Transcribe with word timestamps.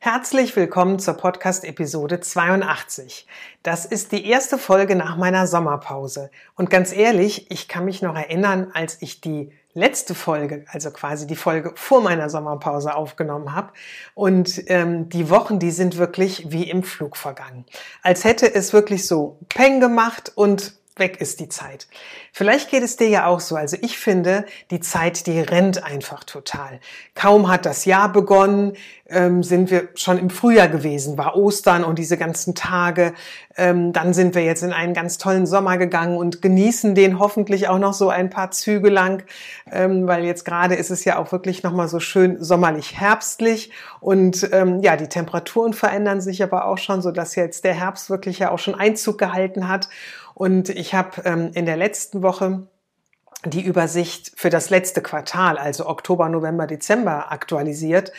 Herzlich 0.00 0.54
willkommen 0.54 1.00
zur 1.00 1.14
Podcast-Episode 1.14 2.20
82. 2.20 3.26
Das 3.64 3.84
ist 3.84 4.12
die 4.12 4.26
erste 4.26 4.56
Folge 4.56 4.94
nach 4.94 5.16
meiner 5.16 5.48
Sommerpause. 5.48 6.30
Und 6.54 6.70
ganz 6.70 6.92
ehrlich, 6.92 7.50
ich 7.50 7.66
kann 7.66 7.84
mich 7.84 8.00
noch 8.00 8.14
erinnern, 8.14 8.70
als 8.74 9.02
ich 9.02 9.20
die 9.20 9.50
letzte 9.74 10.14
Folge, 10.14 10.64
also 10.68 10.92
quasi 10.92 11.26
die 11.26 11.34
Folge 11.34 11.72
vor 11.74 12.00
meiner 12.00 12.30
Sommerpause 12.30 12.94
aufgenommen 12.94 13.56
habe. 13.56 13.72
Und 14.14 14.62
ähm, 14.70 15.08
die 15.08 15.30
Wochen, 15.30 15.58
die 15.58 15.72
sind 15.72 15.98
wirklich 15.98 16.52
wie 16.52 16.70
im 16.70 16.84
Flug 16.84 17.16
vergangen. 17.16 17.66
Als 18.00 18.22
hätte 18.22 18.54
es 18.54 18.72
wirklich 18.72 19.04
so 19.04 19.40
Peng 19.48 19.80
gemacht 19.80 20.30
und 20.36 20.74
weg 20.98 21.20
ist 21.20 21.40
die 21.40 21.48
Zeit. 21.48 21.86
Vielleicht 22.32 22.70
geht 22.70 22.82
es 22.82 22.96
dir 22.96 23.08
ja 23.08 23.26
auch 23.26 23.40
so. 23.40 23.56
Also 23.56 23.76
ich 23.80 23.98
finde, 23.98 24.44
die 24.70 24.80
Zeit, 24.80 25.26
die 25.26 25.40
rennt 25.40 25.82
einfach 25.82 26.24
total. 26.24 26.80
Kaum 27.14 27.48
hat 27.48 27.66
das 27.66 27.84
Jahr 27.84 28.12
begonnen, 28.12 28.74
ähm, 29.08 29.42
sind 29.42 29.70
wir 29.70 29.88
schon 29.94 30.18
im 30.18 30.28
Frühjahr 30.28 30.68
gewesen, 30.68 31.16
war 31.16 31.34
Ostern 31.34 31.82
und 31.82 31.98
diese 31.98 32.16
ganzen 32.16 32.54
Tage. 32.54 33.14
Ähm, 33.56 33.92
dann 33.92 34.12
sind 34.12 34.34
wir 34.34 34.44
jetzt 34.44 34.62
in 34.62 34.72
einen 34.72 34.94
ganz 34.94 35.18
tollen 35.18 35.46
Sommer 35.46 35.78
gegangen 35.78 36.16
und 36.16 36.42
genießen 36.42 36.94
den 36.94 37.18
hoffentlich 37.18 37.68
auch 37.68 37.78
noch 37.78 37.94
so 37.94 38.10
ein 38.10 38.30
paar 38.30 38.50
Züge 38.50 38.90
lang, 38.90 39.24
ähm, 39.72 40.06
weil 40.06 40.24
jetzt 40.24 40.44
gerade 40.44 40.74
ist 40.74 40.90
es 40.90 41.04
ja 41.04 41.18
auch 41.18 41.32
wirklich 41.32 41.62
nochmal 41.62 41.88
so 41.88 42.00
schön 42.00 42.36
sommerlich 42.42 43.00
herbstlich 43.00 43.72
und 44.00 44.48
ähm, 44.52 44.80
ja, 44.82 44.96
die 44.96 45.08
Temperaturen 45.08 45.72
verändern 45.72 46.20
sich 46.20 46.42
aber 46.42 46.66
auch 46.66 46.78
schon, 46.78 47.02
so 47.02 47.10
dass 47.10 47.34
jetzt 47.34 47.64
der 47.64 47.74
Herbst 47.74 48.10
wirklich 48.10 48.38
ja 48.38 48.50
auch 48.50 48.58
schon 48.58 48.74
Einzug 48.74 49.18
gehalten 49.18 49.68
hat. 49.68 49.88
Und 50.38 50.68
ich 50.68 50.94
habe 50.94 51.20
ähm, 51.24 51.50
in 51.54 51.66
der 51.66 51.76
letzten 51.76 52.22
Woche 52.22 52.68
die 53.44 53.60
Übersicht 53.60 54.32
für 54.36 54.50
das 54.50 54.70
letzte 54.70 55.02
Quartal, 55.02 55.58
also 55.58 55.88
Oktober, 55.88 56.28
November, 56.28 56.68
Dezember 56.68 57.32
aktualisiert 57.32 58.12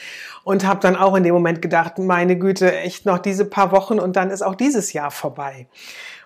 und 0.44 0.68
habe 0.68 0.82
dann 0.82 0.98
auch 0.98 1.16
in 1.16 1.24
dem 1.24 1.34
Moment 1.34 1.62
gedacht, 1.62 1.98
meine 1.98 2.38
Güte, 2.38 2.76
echt 2.76 3.06
noch 3.06 3.20
diese 3.20 3.46
paar 3.46 3.72
Wochen 3.72 4.00
und 4.00 4.18
dann 4.18 4.32
ist 4.32 4.42
auch 4.42 4.56
dieses 4.56 4.92
Jahr 4.92 5.12
vorbei. 5.12 5.68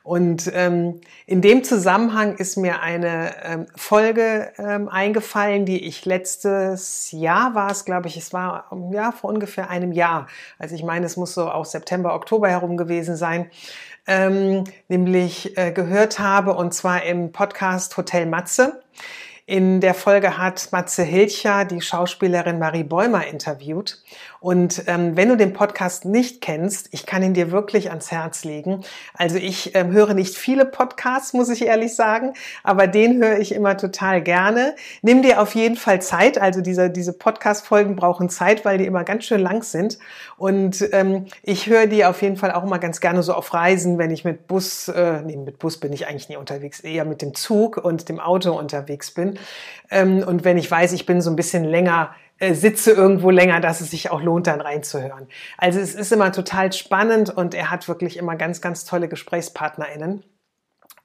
Und 0.02 0.52
ähm, 0.54 1.00
in 1.28 1.42
dem 1.42 1.64
Zusammenhang 1.64 2.36
ist 2.36 2.58
mir 2.58 2.82
eine 2.82 3.36
ähm, 3.44 3.68
Folge 3.76 4.52
ähm, 4.58 4.90
eingefallen, 4.90 5.66
die 5.66 5.86
ich 5.86 6.06
letztes 6.06 7.12
Jahr 7.12 7.56
war 7.56 7.72
es, 7.72 7.86
glaube 7.86 8.08
ich, 8.08 8.18
es 8.18 8.34
war 8.34 8.70
ja 8.92 9.12
vor 9.12 9.30
ungefähr 9.30 9.70
einem 9.70 9.92
Jahr. 9.92 10.28
Also 10.60 10.76
ich 10.76 10.84
meine, 10.84 11.06
es 11.06 11.18
muss 11.18 11.34
so 11.36 11.50
auch 11.50 11.66
September, 11.66 12.16
Oktober 12.16 12.50
herum 12.50 12.78
gewesen 12.78 13.16
sein 13.16 13.50
ähm, 14.08 14.64
nämlich 14.88 15.58
äh, 15.58 15.72
gehört 15.72 16.20
habe, 16.20 16.54
und 16.54 16.74
zwar 16.74 17.04
im 17.04 17.32
Podcast 17.32 17.96
Hotel 17.98 18.26
Matze. 18.26 18.82
In 19.46 19.82
der 19.82 19.94
Folge 19.94 20.38
hat 20.38 20.70
Matze 20.72 21.04
Hilcher 21.04 21.66
die 21.66 21.82
Schauspielerin 21.82 22.60
Marie 22.60 22.86
Bäumer 22.86 23.28
interviewt. 23.28 24.02
Und 24.44 24.84
ähm, 24.88 25.16
wenn 25.16 25.30
du 25.30 25.38
den 25.38 25.54
Podcast 25.54 26.04
nicht 26.04 26.42
kennst, 26.42 26.90
ich 26.92 27.06
kann 27.06 27.24
ihn 27.24 27.34
dir 27.34 27.54
wirklich 27.54 27.92
ans 27.92 28.12
Herz 28.12 28.44
legen. 28.44 28.84
Also 29.14 29.38
ich 29.38 29.74
ähm, 29.74 29.94
höre 29.94 30.14
nicht 30.14 30.36
viele 30.36 30.66
Podcasts, 30.66 31.32
muss 31.32 31.48
ich 31.48 31.66
ehrlich 31.66 31.96
sagen, 31.96 32.34
aber 32.62 32.88
den 32.88 33.24
höre 33.24 33.40
ich 33.40 33.56
immer 33.56 33.78
total 33.78 34.22
gerne. 34.22 34.76
Nimm 35.02 35.22
dir 35.22 35.42
auf 35.42 35.56
jeden 35.56 35.78
Fall 35.78 36.02
Zeit. 36.02 36.38
Also 36.38 36.60
diese, 36.60 36.90
diese 36.90 37.14
Podcast-Folgen 37.14 37.96
brauchen 37.96 38.28
Zeit, 38.28 38.66
weil 38.66 38.78
die 38.78 38.86
immer 38.86 39.06
ganz 39.06 39.24
schön 39.24 39.40
lang 39.40 39.64
sind. 39.64 39.98
Und 40.36 40.90
ähm, 40.92 41.28
ich 41.42 41.68
höre 41.68 41.88
die 41.88 42.04
auf 42.04 42.22
jeden 42.22 42.36
Fall 42.36 42.52
auch 42.52 42.66
immer 42.66 42.80
ganz 42.80 43.00
gerne 43.00 43.24
so 43.24 43.34
auf 43.34 43.54
Reisen, 43.54 43.98
wenn 43.98 44.12
ich 44.12 44.26
mit 44.26 44.48
Bus, 44.48 44.90
äh, 44.90 45.22
nee, 45.22 45.38
mit 45.38 45.58
Bus 45.58 45.80
bin 45.80 45.94
ich 45.94 46.10
eigentlich 46.10 46.28
nie 46.28 46.36
unterwegs, 46.36 46.82
eher 46.82 47.06
mit 47.06 47.22
dem 47.22 47.34
Zug 47.34 47.78
und 47.78 48.10
dem 48.10 48.20
Auto 48.20 48.52
unterwegs 48.52 49.12
bin. 49.12 49.40
Ähm, 49.90 50.22
und 50.22 50.44
wenn 50.44 50.58
ich 50.58 50.70
weiß, 50.70 50.92
ich 50.92 51.06
bin 51.06 51.22
so 51.22 51.30
ein 51.30 51.38
bisschen 51.38 51.64
länger 51.64 52.14
sitze 52.52 52.92
irgendwo 52.92 53.30
länger, 53.30 53.60
dass 53.60 53.82
es 53.82 53.92
sich 53.92 54.12
auch 54.12 54.22
lohnt, 54.22 54.48
dann 54.48 54.62
reinzuhören. 54.62 55.28
Also 55.58 55.80
es 55.80 55.96
ist 55.96 56.12
immer 56.12 56.32
total 56.32 56.74
spannend 56.74 57.30
und 57.30 57.54
er 57.54 57.72
hat 57.72 57.88
wirklich 57.88 58.18
immer 58.18 58.36
ganz, 58.36 58.62
ganz 58.62 58.86
tolle 58.86 59.08
GesprächspartnerInnen. 59.08 60.24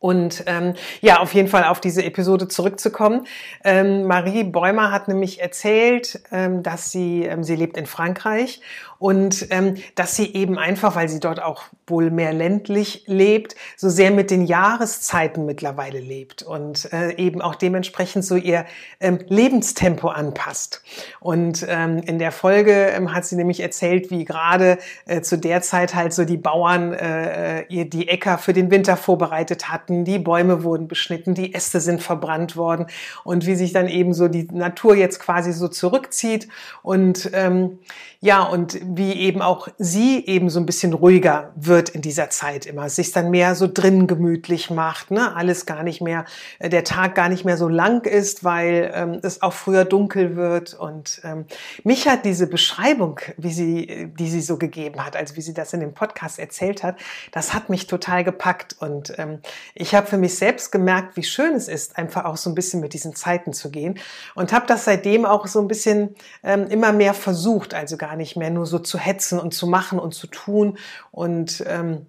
Und 0.00 0.44
ähm, 0.46 0.74
ja, 1.00 1.18
auf 1.18 1.34
jeden 1.34 1.48
Fall 1.48 1.64
auf 1.64 1.80
diese 1.80 2.04
Episode 2.04 2.46
zurückzukommen. 2.46 3.26
Ähm, 3.64 4.04
Marie 4.04 4.44
Bäumer 4.44 4.92
hat 4.92 5.08
nämlich 5.08 5.40
erzählt, 5.40 6.20
ähm, 6.30 6.62
dass 6.62 6.92
sie, 6.92 7.24
ähm, 7.24 7.42
sie 7.42 7.56
lebt 7.56 7.76
in 7.76 7.86
Frankreich 7.86 8.60
und 8.98 9.46
ähm, 9.50 9.76
dass 9.94 10.16
sie 10.16 10.34
eben 10.34 10.58
einfach, 10.58 10.96
weil 10.96 11.08
sie 11.08 11.20
dort 11.20 11.42
auch 11.42 11.64
wohl 11.86 12.10
mehr 12.10 12.32
ländlich 12.32 13.04
lebt, 13.06 13.54
so 13.76 13.88
sehr 13.88 14.10
mit 14.10 14.30
den 14.30 14.44
Jahreszeiten 14.44 15.46
mittlerweile 15.46 16.00
lebt 16.00 16.42
und 16.42 16.92
äh, 16.92 17.14
eben 17.16 17.40
auch 17.40 17.54
dementsprechend 17.54 18.24
so 18.24 18.36
ihr 18.36 18.66
ähm, 19.00 19.18
Lebenstempo 19.28 20.08
anpasst. 20.08 20.82
Und 21.20 21.64
ähm, 21.68 21.98
in 21.98 22.18
der 22.18 22.32
Folge 22.32 22.72
ähm, 22.72 23.14
hat 23.14 23.24
sie 23.24 23.36
nämlich 23.36 23.60
erzählt, 23.60 24.10
wie 24.10 24.24
gerade 24.24 24.78
äh, 25.06 25.20
zu 25.22 25.38
der 25.38 25.62
Zeit 25.62 25.94
halt 25.94 26.12
so 26.12 26.24
die 26.24 26.36
Bauern 26.36 26.92
äh, 26.92 27.62
ihr 27.68 27.88
die 27.88 28.08
Äcker 28.08 28.38
für 28.38 28.52
den 28.52 28.70
Winter 28.70 28.96
vorbereitet 28.96 29.70
hatten, 29.70 30.04
die 30.04 30.18
Bäume 30.18 30.64
wurden 30.64 30.88
beschnitten, 30.88 31.34
die 31.34 31.54
Äste 31.54 31.80
sind 31.80 32.02
verbrannt 32.02 32.56
worden 32.56 32.86
und 33.24 33.46
wie 33.46 33.54
sich 33.54 33.72
dann 33.72 33.88
eben 33.88 34.12
so 34.12 34.28
die 34.28 34.48
Natur 34.50 34.96
jetzt 34.96 35.20
quasi 35.20 35.52
so 35.52 35.68
zurückzieht 35.68 36.48
und 36.82 37.30
ähm, 37.32 37.78
ja, 38.20 38.42
und 38.42 38.80
wie 38.82 39.12
eben 39.12 39.42
auch 39.42 39.68
sie 39.78 40.26
eben 40.26 40.50
so 40.50 40.58
ein 40.58 40.66
bisschen 40.66 40.92
ruhiger 40.92 41.52
wird 41.54 41.88
in 41.90 42.02
dieser 42.02 42.30
Zeit 42.30 42.66
immer, 42.66 42.88
sich 42.88 43.12
dann 43.12 43.30
mehr 43.30 43.54
so 43.54 43.68
drin 43.72 44.08
gemütlich 44.08 44.70
macht, 44.70 45.12
ne? 45.12 45.36
alles 45.36 45.66
gar 45.66 45.84
nicht 45.84 46.00
mehr, 46.00 46.24
äh, 46.58 46.68
der 46.68 46.82
Tag 46.82 47.14
gar 47.14 47.28
nicht 47.28 47.44
mehr 47.44 47.56
so 47.56 47.68
lang 47.68 48.04
ist, 48.06 48.42
weil 48.42 48.90
ähm, 48.92 49.20
es 49.22 49.40
auch 49.40 49.52
früher 49.52 49.84
dunkel 49.84 50.34
wird. 50.34 50.74
Und 50.74 51.20
ähm, 51.22 51.44
mich 51.84 52.08
hat 52.08 52.24
diese 52.24 52.48
Beschreibung, 52.48 53.20
wie 53.36 53.52
sie, 53.52 54.10
die 54.18 54.28
sie 54.28 54.40
so 54.40 54.56
gegeben 54.56 55.04
hat, 55.04 55.14
also 55.14 55.36
wie 55.36 55.42
sie 55.42 55.54
das 55.54 55.72
in 55.72 55.78
dem 55.78 55.94
Podcast 55.94 56.40
erzählt 56.40 56.82
hat, 56.82 56.96
das 57.30 57.54
hat 57.54 57.68
mich 57.68 57.86
total 57.86 58.24
gepackt. 58.24 58.74
Und 58.80 59.14
ähm, 59.18 59.38
ich 59.74 59.94
habe 59.94 60.08
für 60.08 60.18
mich 60.18 60.36
selbst 60.36 60.72
gemerkt, 60.72 61.16
wie 61.16 61.22
schön 61.22 61.54
es 61.54 61.68
ist, 61.68 61.96
einfach 61.96 62.24
auch 62.24 62.36
so 62.36 62.50
ein 62.50 62.56
bisschen 62.56 62.80
mit 62.80 62.94
diesen 62.94 63.14
Zeiten 63.14 63.52
zu 63.52 63.70
gehen. 63.70 63.96
Und 64.34 64.52
habe 64.52 64.66
das 64.66 64.86
seitdem 64.86 65.24
auch 65.24 65.46
so 65.46 65.60
ein 65.60 65.68
bisschen 65.68 66.16
ähm, 66.42 66.66
immer 66.66 66.92
mehr 66.92 67.14
versucht, 67.14 67.74
also 67.74 67.96
gar 67.96 68.07
gar 68.08 68.16
nicht 68.16 68.36
mehr 68.36 68.48
nur 68.48 68.64
so 68.64 68.78
zu 68.78 68.98
hetzen 68.98 69.38
und 69.38 69.52
zu 69.52 69.66
machen 69.66 69.98
und 69.98 70.14
zu 70.14 70.28
tun. 70.28 70.78
Und 71.10 71.62
ähm, 71.66 72.06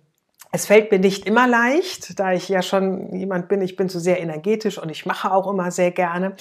es 0.52 0.66
fällt 0.66 0.92
mir 0.92 0.98
nicht 0.98 1.28
immer 1.28 1.48
leicht, 1.48 2.20
da 2.20 2.34
ich 2.34 2.50
ja 2.50 2.64
schon 2.64 3.14
jemand 3.14 3.50
bin, 3.50 3.62
ich 3.62 3.76
bin 3.76 3.88
so 3.88 4.00
sehr 4.00 4.20
energetisch 4.20 4.80
und 4.80 4.90
ich 4.90 5.06
mache 5.06 5.32
auch 5.32 5.48
immer 5.48 5.70
sehr 5.70 5.92
gerne. 5.92 6.34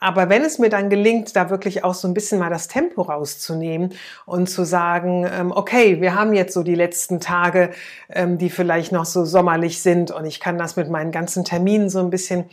Aber 0.00 0.28
wenn 0.28 0.42
es 0.42 0.58
mir 0.58 0.68
dann 0.68 0.90
gelingt, 0.90 1.34
da 1.34 1.48
wirklich 1.48 1.82
auch 1.82 1.94
so 1.94 2.06
ein 2.06 2.12
bisschen 2.12 2.38
mal 2.38 2.50
das 2.50 2.68
Tempo 2.68 3.00
rauszunehmen 3.00 3.94
und 4.26 4.50
zu 4.50 4.64
sagen, 4.64 5.26
ähm, 5.32 5.50
okay, 5.50 6.02
wir 6.02 6.14
haben 6.14 6.34
jetzt 6.34 6.52
so 6.52 6.62
die 6.62 6.74
letzten 6.74 7.20
Tage, 7.20 7.70
ähm, 8.10 8.36
die 8.36 8.50
vielleicht 8.50 8.92
noch 8.92 9.06
so 9.06 9.24
sommerlich 9.24 9.80
sind 9.80 10.10
und 10.10 10.26
ich 10.26 10.40
kann 10.40 10.58
das 10.58 10.76
mit 10.76 10.90
meinen 10.90 11.10
ganzen 11.10 11.42
Terminen 11.42 11.88
so 11.88 12.00
ein 12.00 12.10
bisschen 12.10 12.44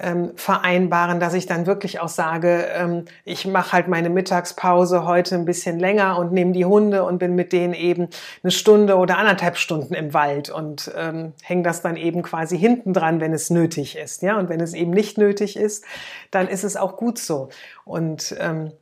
ähm, 0.00 0.32
vereinbaren, 0.34 1.20
dass 1.20 1.34
ich 1.34 1.46
dann 1.46 1.66
wirklich 1.66 2.00
auch 2.00 2.08
sage, 2.08 3.04
ich 3.24 3.46
mache 3.46 3.72
halt 3.72 3.88
meine 3.88 4.10
Mittagspause 4.10 5.06
heute 5.06 5.36
ein 5.36 5.44
bisschen 5.44 5.78
länger 5.78 6.18
und 6.18 6.32
nehme 6.32 6.52
die 6.52 6.64
Hunde 6.64 7.04
und 7.04 7.18
bin 7.18 7.34
mit 7.34 7.52
denen 7.52 7.72
eben 7.72 8.08
eine 8.42 8.50
Stunde 8.50 8.96
oder 8.96 9.16
anderthalb 9.16 9.56
Stunden 9.56 9.94
im 9.94 10.12
Wald 10.12 10.50
und 10.56 10.90
ähm, 10.96 11.34
hänge 11.42 11.62
das 11.62 11.82
dann 11.82 11.96
eben 11.96 12.22
quasi 12.22 12.58
hinten 12.58 12.92
dran, 12.94 13.20
wenn 13.20 13.32
es 13.32 13.50
nötig 13.50 13.96
ist. 13.96 14.22
Ja, 14.22 14.38
und 14.38 14.48
wenn 14.48 14.60
es 14.60 14.72
eben 14.72 14.90
nicht 14.90 15.18
nötig 15.18 15.56
ist, 15.56 15.84
dann 16.30 16.48
ist 16.48 16.64
es 16.64 16.76
auch 16.76 16.96
gut 16.96 17.18
so. 17.18 17.50
Und 17.84 18.34
ähm, 18.40 18.72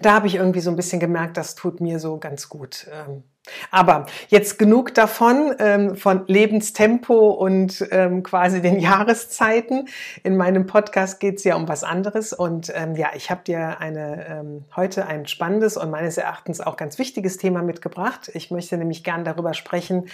da 0.00 0.14
habe 0.14 0.26
ich 0.26 0.34
irgendwie 0.34 0.60
so 0.60 0.70
ein 0.70 0.76
bisschen 0.76 0.98
gemerkt, 0.98 1.36
das 1.36 1.54
tut 1.54 1.80
mir 1.80 2.00
so 2.00 2.18
ganz 2.18 2.48
gut. 2.48 2.88
Ähm, 2.92 3.22
Aber 3.70 4.06
jetzt 4.28 4.58
genug 4.58 4.94
davon, 4.94 5.54
ähm, 5.58 5.96
von 5.96 6.24
Lebenstempo 6.26 7.30
und 7.30 7.86
ähm, 7.90 8.22
quasi 8.22 8.60
den 8.60 8.80
Jahreszeiten. 8.80 9.88
In 10.24 10.36
meinem 10.36 10.66
Podcast 10.66 11.20
geht 11.20 11.36
es 11.36 11.44
ja 11.44 11.54
um 11.54 11.68
was 11.68 11.84
anderes. 11.84 12.32
Und 12.32 12.72
ähm, 12.74 12.96
ja, 12.96 13.10
ich 13.14 13.30
habe 13.30 13.42
dir 13.44 13.78
eine, 13.80 14.26
ähm, 14.28 14.64
heute 14.74 15.06
ein 15.06 15.26
spannendes 15.26 15.76
und 15.76 15.90
meines 15.90 16.16
Erachtens 16.16 16.60
auch 16.60 16.76
ganz 16.76 16.98
wichtiges 16.98 17.36
Thema 17.36 17.62
mitgebracht. 17.62 18.30
Ich 18.34 18.50
möchte 18.50 18.76
nämlich 18.76 19.04
gern 19.04 19.24
darüber 19.24 19.54
sprechen, 19.54 20.08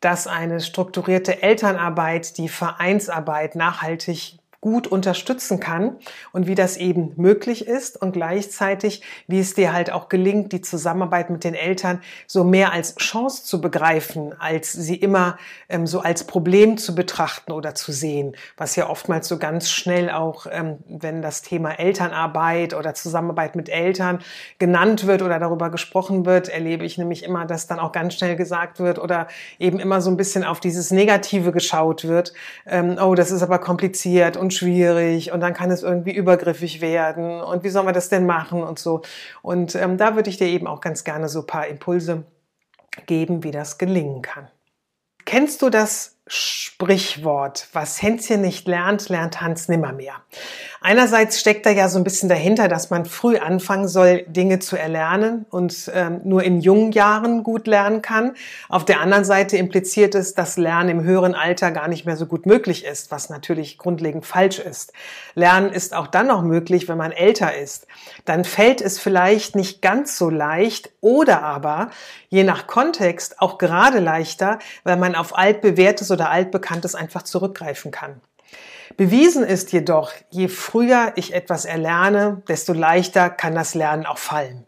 dass 0.00 0.26
eine 0.26 0.60
strukturierte 0.60 1.42
Elternarbeit 1.42 2.38
die 2.38 2.48
Vereinsarbeit 2.48 3.54
nachhaltig 3.54 4.38
gut 4.66 4.88
unterstützen 4.88 5.60
kann 5.60 5.94
und 6.32 6.48
wie 6.48 6.56
das 6.56 6.76
eben 6.76 7.12
möglich 7.14 7.68
ist 7.68 8.02
und 8.02 8.10
gleichzeitig, 8.10 9.00
wie 9.28 9.38
es 9.38 9.54
dir 9.54 9.72
halt 9.72 9.92
auch 9.92 10.08
gelingt, 10.08 10.50
die 10.50 10.60
Zusammenarbeit 10.60 11.30
mit 11.30 11.44
den 11.44 11.54
Eltern 11.54 12.00
so 12.26 12.42
mehr 12.42 12.72
als 12.72 12.96
Chance 12.96 13.44
zu 13.44 13.60
begreifen, 13.60 14.34
als 14.40 14.72
sie 14.72 14.96
immer 14.96 15.38
ähm, 15.68 15.86
so 15.86 16.00
als 16.00 16.24
Problem 16.24 16.78
zu 16.78 16.96
betrachten 16.96 17.52
oder 17.52 17.76
zu 17.76 17.92
sehen, 17.92 18.34
was 18.56 18.74
ja 18.74 18.90
oftmals 18.90 19.28
so 19.28 19.38
ganz 19.38 19.70
schnell 19.70 20.10
auch, 20.10 20.48
ähm, 20.50 20.78
wenn 20.88 21.22
das 21.22 21.42
Thema 21.42 21.78
Elternarbeit 21.78 22.74
oder 22.74 22.92
Zusammenarbeit 22.94 23.54
mit 23.54 23.68
Eltern 23.68 24.18
genannt 24.58 25.06
wird 25.06 25.22
oder 25.22 25.38
darüber 25.38 25.70
gesprochen 25.70 26.26
wird, 26.26 26.48
erlebe 26.48 26.84
ich 26.84 26.98
nämlich 26.98 27.22
immer, 27.22 27.46
dass 27.46 27.68
dann 27.68 27.78
auch 27.78 27.92
ganz 27.92 28.14
schnell 28.14 28.34
gesagt 28.34 28.80
wird 28.80 28.98
oder 28.98 29.28
eben 29.60 29.78
immer 29.78 30.00
so 30.00 30.10
ein 30.10 30.16
bisschen 30.16 30.42
auf 30.42 30.58
dieses 30.58 30.90
Negative 30.90 31.52
geschaut 31.52 32.08
wird. 32.08 32.32
Ähm, 32.66 32.98
oh, 33.00 33.14
das 33.14 33.30
ist 33.30 33.44
aber 33.44 33.60
kompliziert 33.60 34.36
und 34.36 34.55
schwierig 34.56 35.32
und 35.32 35.40
dann 35.40 35.54
kann 35.54 35.70
es 35.70 35.82
irgendwie 35.82 36.14
übergriffig 36.14 36.80
werden 36.80 37.40
und 37.40 37.64
wie 37.64 37.68
soll 37.68 37.84
man 37.84 37.94
das 37.94 38.08
denn 38.08 38.26
machen 38.26 38.62
und 38.62 38.78
so. 38.78 39.02
Und 39.42 39.74
ähm, 39.74 39.98
da 39.98 40.16
würde 40.16 40.30
ich 40.30 40.38
dir 40.38 40.48
eben 40.48 40.66
auch 40.66 40.80
ganz 40.80 41.04
gerne 41.04 41.28
so 41.28 41.40
ein 41.40 41.46
paar 41.46 41.66
Impulse 41.66 42.24
geben, 43.06 43.44
wie 43.44 43.50
das 43.50 43.78
gelingen 43.78 44.22
kann. 44.22 44.48
Kennst 45.24 45.62
du 45.62 45.70
das 45.70 46.15
Sprichwort, 46.28 47.68
was 47.72 48.02
Hänschen 48.02 48.40
nicht 48.40 48.66
lernt, 48.66 49.08
lernt 49.08 49.40
Hans 49.40 49.68
nimmermehr. 49.68 50.14
Einerseits 50.80 51.38
steckt 51.38 51.66
da 51.66 51.70
ja 51.70 51.88
so 51.88 51.98
ein 51.98 52.04
bisschen 52.04 52.28
dahinter, 52.28 52.66
dass 52.66 52.90
man 52.90 53.06
früh 53.06 53.38
anfangen 53.38 53.86
soll, 53.86 54.24
Dinge 54.26 54.58
zu 54.58 54.76
erlernen 54.76 55.46
und 55.50 55.90
ähm, 55.94 56.20
nur 56.24 56.42
in 56.42 56.60
jungen 56.60 56.90
Jahren 56.90 57.44
gut 57.44 57.68
lernen 57.68 58.02
kann. 58.02 58.34
Auf 58.68 58.84
der 58.84 59.00
anderen 59.00 59.24
Seite 59.24 59.56
impliziert 59.56 60.16
es, 60.16 60.34
dass 60.34 60.56
Lernen 60.56 60.90
im 60.90 61.04
höheren 61.04 61.34
Alter 61.34 61.70
gar 61.70 61.86
nicht 61.86 62.06
mehr 62.06 62.16
so 62.16 62.26
gut 62.26 62.44
möglich 62.44 62.84
ist, 62.84 63.12
was 63.12 63.30
natürlich 63.30 63.78
grundlegend 63.78 64.26
falsch 64.26 64.58
ist. 64.58 64.92
Lernen 65.34 65.72
ist 65.72 65.94
auch 65.94 66.08
dann 66.08 66.26
noch 66.26 66.42
möglich, 66.42 66.88
wenn 66.88 66.98
man 66.98 67.12
älter 67.12 67.56
ist. 67.56 67.86
Dann 68.24 68.44
fällt 68.44 68.80
es 68.80 68.98
vielleicht 68.98 69.54
nicht 69.54 69.80
ganz 69.80 70.18
so 70.18 70.28
leicht 70.28 70.90
oder 71.00 71.42
aber 71.42 71.90
je 72.28 72.44
nach 72.44 72.66
Kontext 72.66 73.40
auch 73.40 73.58
gerade 73.58 74.00
leichter, 74.00 74.58
weil 74.84 74.96
man 74.96 75.14
auf 75.14 75.36
altbewährtes 75.38 76.10
oder 76.16 76.30
altbekanntes 76.30 76.94
einfach 76.94 77.22
zurückgreifen 77.22 77.90
kann. 77.90 78.20
Bewiesen 78.96 79.44
ist 79.44 79.72
jedoch, 79.72 80.12
je 80.30 80.48
früher 80.48 81.12
ich 81.16 81.34
etwas 81.34 81.64
erlerne, 81.64 82.42
desto 82.48 82.72
leichter 82.72 83.28
kann 83.30 83.54
das 83.54 83.74
Lernen 83.74 84.06
auch 84.06 84.18
fallen. 84.18 84.64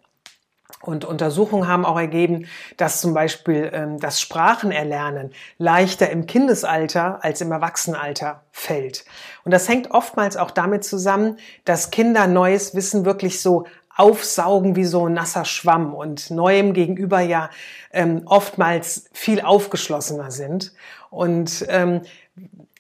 Und 0.80 1.04
Untersuchungen 1.04 1.66
haben 1.66 1.84
auch 1.84 1.98
ergeben, 1.98 2.46
dass 2.76 3.00
zum 3.00 3.12
Beispiel 3.12 3.70
ähm, 3.72 3.98
das 3.98 4.20
Sprachenerlernen 4.20 5.32
leichter 5.58 6.08
im 6.10 6.26
Kindesalter 6.26 7.18
als 7.22 7.40
im 7.40 7.50
Erwachsenenalter 7.50 8.42
fällt. 8.52 9.04
Und 9.44 9.50
das 9.50 9.68
hängt 9.68 9.90
oftmals 9.90 10.36
auch 10.36 10.52
damit 10.52 10.84
zusammen, 10.84 11.38
dass 11.64 11.90
Kinder 11.90 12.26
neues 12.28 12.74
Wissen 12.74 13.04
wirklich 13.04 13.40
so 13.40 13.66
aufsaugen 13.98 14.76
wie 14.76 14.84
so 14.84 15.06
ein 15.06 15.12
nasser 15.12 15.44
Schwamm 15.44 15.92
und 15.92 16.30
neuem 16.30 16.72
gegenüber 16.72 17.20
ja 17.20 17.50
ähm, 17.92 18.22
oftmals 18.24 19.04
viel 19.12 19.40
aufgeschlossener 19.40 20.30
sind. 20.30 20.72
Und 21.10 21.66
ähm, 21.68 22.02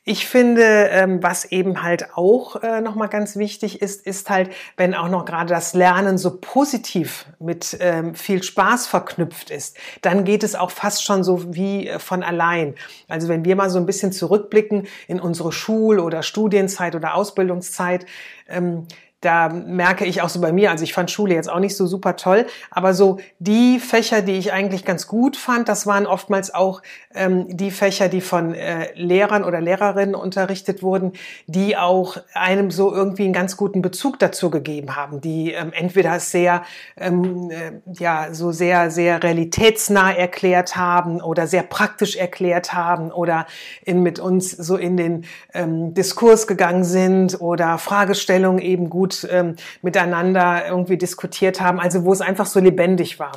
ich 0.04 0.26
finde, 0.26 0.62
ähm, 0.90 1.22
was 1.22 1.44
eben 1.44 1.82
halt 1.82 2.14
auch 2.14 2.62
äh, 2.62 2.80
nochmal 2.80 3.08
ganz 3.08 3.36
wichtig 3.36 3.82
ist, 3.82 4.06
ist 4.06 4.30
halt, 4.30 4.50
wenn 4.78 4.94
auch 4.94 5.10
noch 5.10 5.26
gerade 5.26 5.52
das 5.52 5.74
Lernen 5.74 6.16
so 6.16 6.38
positiv 6.40 7.26
mit 7.38 7.76
ähm, 7.80 8.14
viel 8.14 8.42
Spaß 8.42 8.86
verknüpft 8.86 9.50
ist, 9.50 9.76
dann 10.00 10.24
geht 10.24 10.44
es 10.44 10.54
auch 10.54 10.70
fast 10.70 11.04
schon 11.04 11.24
so 11.24 11.54
wie 11.54 11.88
äh, 11.88 11.98
von 11.98 12.22
allein. 12.22 12.74
Also 13.06 13.28
wenn 13.28 13.44
wir 13.44 13.54
mal 13.54 13.68
so 13.68 13.78
ein 13.78 13.84
bisschen 13.84 14.10
zurückblicken 14.10 14.86
in 15.08 15.20
unsere 15.20 15.52
Schul- 15.52 15.98
oder 15.98 16.22
Studienzeit 16.22 16.94
oder 16.94 17.14
Ausbildungszeit, 17.14 18.06
ähm, 18.48 18.86
da 19.20 19.48
merke 19.48 20.04
ich 20.04 20.22
auch 20.22 20.28
so 20.28 20.40
bei 20.40 20.52
mir, 20.52 20.70
also 20.70 20.84
ich 20.84 20.92
fand 20.92 21.10
Schule 21.10 21.34
jetzt 21.34 21.50
auch 21.50 21.58
nicht 21.58 21.76
so 21.76 21.86
super 21.86 22.14
toll, 22.16 22.46
aber 22.70 22.94
so 22.94 23.18
die 23.40 23.80
Fächer, 23.80 24.22
die 24.22 24.38
ich 24.38 24.52
eigentlich 24.52 24.84
ganz 24.84 25.08
gut 25.08 25.36
fand, 25.36 25.68
das 25.68 25.86
waren 25.86 26.06
oftmals 26.06 26.54
auch 26.54 26.82
ähm, 27.14 27.46
die 27.48 27.72
Fächer, 27.72 28.08
die 28.08 28.20
von 28.20 28.54
äh, 28.54 28.92
Lehrern 28.94 29.42
oder 29.42 29.60
Lehrerinnen 29.60 30.14
unterrichtet 30.14 30.82
wurden, 30.82 31.12
die 31.46 31.76
auch 31.76 32.16
einem 32.32 32.70
so 32.70 32.94
irgendwie 32.94 33.24
einen 33.24 33.32
ganz 33.32 33.56
guten 33.56 33.82
Bezug 33.82 34.20
dazu 34.20 34.50
gegeben 34.50 34.94
haben, 34.94 35.20
die 35.20 35.52
ähm, 35.52 35.72
entweder 35.72 36.20
sehr, 36.20 36.62
ähm, 36.96 37.50
äh, 37.50 37.72
ja, 37.98 38.32
so 38.32 38.52
sehr, 38.52 38.90
sehr 38.90 39.22
realitätsnah 39.22 40.12
erklärt 40.12 40.76
haben 40.76 41.20
oder 41.20 41.48
sehr 41.48 41.64
praktisch 41.64 42.16
erklärt 42.16 42.72
haben 42.72 43.10
oder 43.10 43.46
in, 43.84 44.02
mit 44.02 44.20
uns 44.20 44.50
so 44.50 44.76
in 44.76 44.96
den 44.96 45.24
ähm, 45.54 45.92
Diskurs 45.94 46.46
gegangen 46.46 46.84
sind 46.84 47.40
oder 47.40 47.78
Fragestellungen 47.78 48.60
eben 48.60 48.88
gut 48.88 49.07
gut 49.08 49.26
ähm, 49.30 49.56
miteinander 49.82 50.66
irgendwie 50.66 50.98
diskutiert 50.98 51.60
haben, 51.60 51.80
also 51.80 52.04
wo 52.04 52.12
es 52.12 52.20
einfach 52.20 52.46
so 52.46 52.60
lebendig 52.60 53.18
war. 53.18 53.32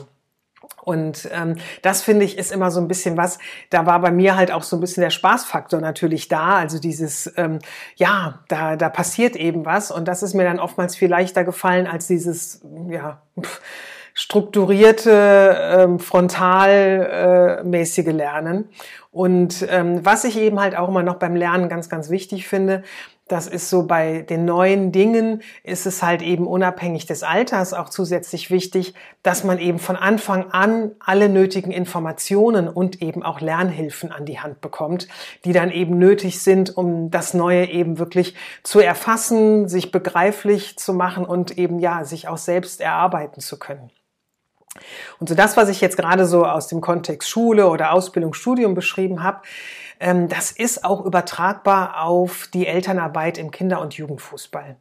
Und 0.83 1.29
ähm, 1.31 1.57
das 1.83 2.01
finde 2.01 2.25
ich 2.25 2.39
ist 2.39 2.51
immer 2.51 2.71
so 2.71 2.81
ein 2.81 2.87
bisschen 2.87 3.15
was, 3.15 3.37
da 3.69 3.85
war 3.85 4.01
bei 4.01 4.09
mir 4.09 4.35
halt 4.35 4.51
auch 4.51 4.63
so 4.63 4.77
ein 4.77 4.79
bisschen 4.79 5.01
der 5.01 5.11
Spaßfaktor 5.11 5.79
natürlich 5.79 6.27
da. 6.27 6.55
Also 6.55 6.79
dieses, 6.79 7.31
ähm, 7.37 7.59
ja, 7.97 8.39
da, 8.47 8.75
da 8.75 8.89
passiert 8.89 9.35
eben 9.35 9.63
was. 9.63 9.91
Und 9.91 10.07
das 10.07 10.23
ist 10.23 10.33
mir 10.33 10.43
dann 10.43 10.59
oftmals 10.59 10.95
viel 10.95 11.09
leichter 11.09 11.43
gefallen 11.43 11.85
als 11.85 12.07
dieses, 12.07 12.61
ja, 12.89 13.21
strukturierte, 14.15 15.75
ähm, 15.77 15.99
frontalmäßige 15.99 18.07
äh, 18.07 18.11
Lernen. 18.11 18.69
Und 19.11 19.67
ähm, 19.69 20.03
was 20.03 20.23
ich 20.23 20.35
eben 20.37 20.59
halt 20.59 20.75
auch 20.75 20.89
immer 20.89 21.03
noch 21.03 21.15
beim 21.15 21.35
Lernen 21.35 21.69
ganz, 21.69 21.89
ganz 21.89 22.09
wichtig 22.09 22.47
finde, 22.47 22.81
das 23.27 23.47
ist 23.47 23.69
so 23.69 23.83
bei 23.83 24.23
den 24.23 24.43
neuen 24.43 24.91
Dingen 24.91 25.41
ist 25.63 25.85
es 25.85 26.03
halt 26.03 26.21
eben 26.21 26.45
unabhängig 26.45 27.05
des 27.05 27.23
Alters 27.23 27.73
auch 27.73 27.89
zusätzlich 27.89 28.51
wichtig, 28.51 28.93
dass 29.23 29.45
man 29.45 29.57
eben 29.57 29.79
von 29.79 29.95
Anfang 29.95 30.51
an 30.51 30.91
alle 30.99 31.29
nötigen 31.29 31.71
Informationen 31.71 32.67
und 32.67 33.01
eben 33.01 33.23
auch 33.23 33.39
Lernhilfen 33.39 34.11
an 34.11 34.25
die 34.25 34.39
Hand 34.39 34.59
bekommt, 34.59 35.07
die 35.45 35.53
dann 35.53 35.71
eben 35.71 35.97
nötig 35.97 36.41
sind, 36.41 36.75
um 36.75 37.09
das 37.09 37.33
Neue 37.33 37.69
eben 37.69 37.99
wirklich 37.99 38.35
zu 38.63 38.81
erfassen, 38.81 39.69
sich 39.69 39.91
begreiflich 39.91 40.77
zu 40.77 40.93
machen 40.93 41.23
und 41.23 41.57
eben 41.57 41.79
ja, 41.79 42.03
sich 42.03 42.27
auch 42.27 42.37
selbst 42.37 42.81
erarbeiten 42.81 43.39
zu 43.39 43.57
können. 43.57 43.91
Und 45.19 45.29
so 45.29 45.35
das, 45.35 45.57
was 45.57 45.69
ich 45.69 45.81
jetzt 45.81 45.97
gerade 45.97 46.25
so 46.25 46.45
aus 46.45 46.67
dem 46.67 46.81
Kontext 46.81 47.29
Schule 47.29 47.69
oder 47.69 47.91
Ausbildung, 47.91 48.33
Studium 48.33 48.73
beschrieben 48.73 49.23
habe, 49.23 49.41
ähm, 49.99 50.27
das 50.29 50.51
ist 50.51 50.85
auch 50.85 51.05
übertragbar 51.05 52.03
auf 52.03 52.47
die 52.53 52.67
Elternarbeit 52.67 53.37
im 53.37 53.51
Kinder- 53.51 53.81
und 53.81 53.93
Jugendfußball. 53.93 54.77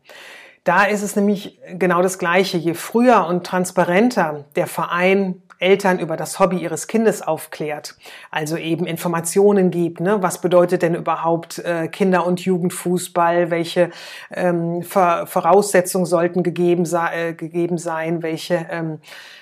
Da 0.64 0.84
ist 0.84 1.02
es 1.02 1.16
nämlich 1.16 1.58
genau 1.74 2.02
das 2.02 2.18
Gleiche. 2.18 2.56
Je 2.58 2.74
früher 2.74 3.26
und 3.26 3.46
transparenter 3.46 4.44
der 4.56 4.66
Verein 4.66 5.42
Eltern 5.60 5.98
über 5.98 6.16
das 6.16 6.40
Hobby 6.40 6.58
ihres 6.58 6.86
Kindes 6.86 7.22
aufklärt, 7.22 7.96
also 8.30 8.56
eben 8.56 8.86
Informationen 8.86 9.70
gibt, 9.70 10.00
ne? 10.00 10.22
was 10.22 10.40
bedeutet 10.40 10.82
denn 10.82 10.94
überhaupt 10.94 11.58
äh, 11.58 11.88
Kinder- 11.88 12.26
und 12.26 12.40
Jugendfußball, 12.40 13.50
welche 13.50 13.90
ähm, 14.32 14.82
Voraussetzungen 14.82 16.06
sollten 16.06 16.42
gegeben, 16.42 16.84
äh, 16.92 17.34
gegeben 17.34 17.78
sein, 17.78 18.22
welche 18.22 18.66
ähm, 18.70 19.00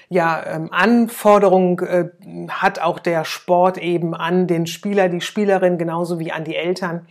ja, 0.08 0.42
ähm, 0.46 0.68
Anforderungen 0.72 1.78
äh, 1.78 2.08
hat 2.48 2.80
auch 2.80 2.98
der 2.98 3.24
Sport 3.24 3.78
eben 3.78 4.14
an 4.14 4.46
den 4.46 4.66
Spieler, 4.66 5.08
die 5.08 5.20
Spielerin, 5.20 5.78
genauso 5.78 6.18
wie 6.18 6.32
an 6.32 6.44
die 6.44 6.56
Eltern. 6.56 7.06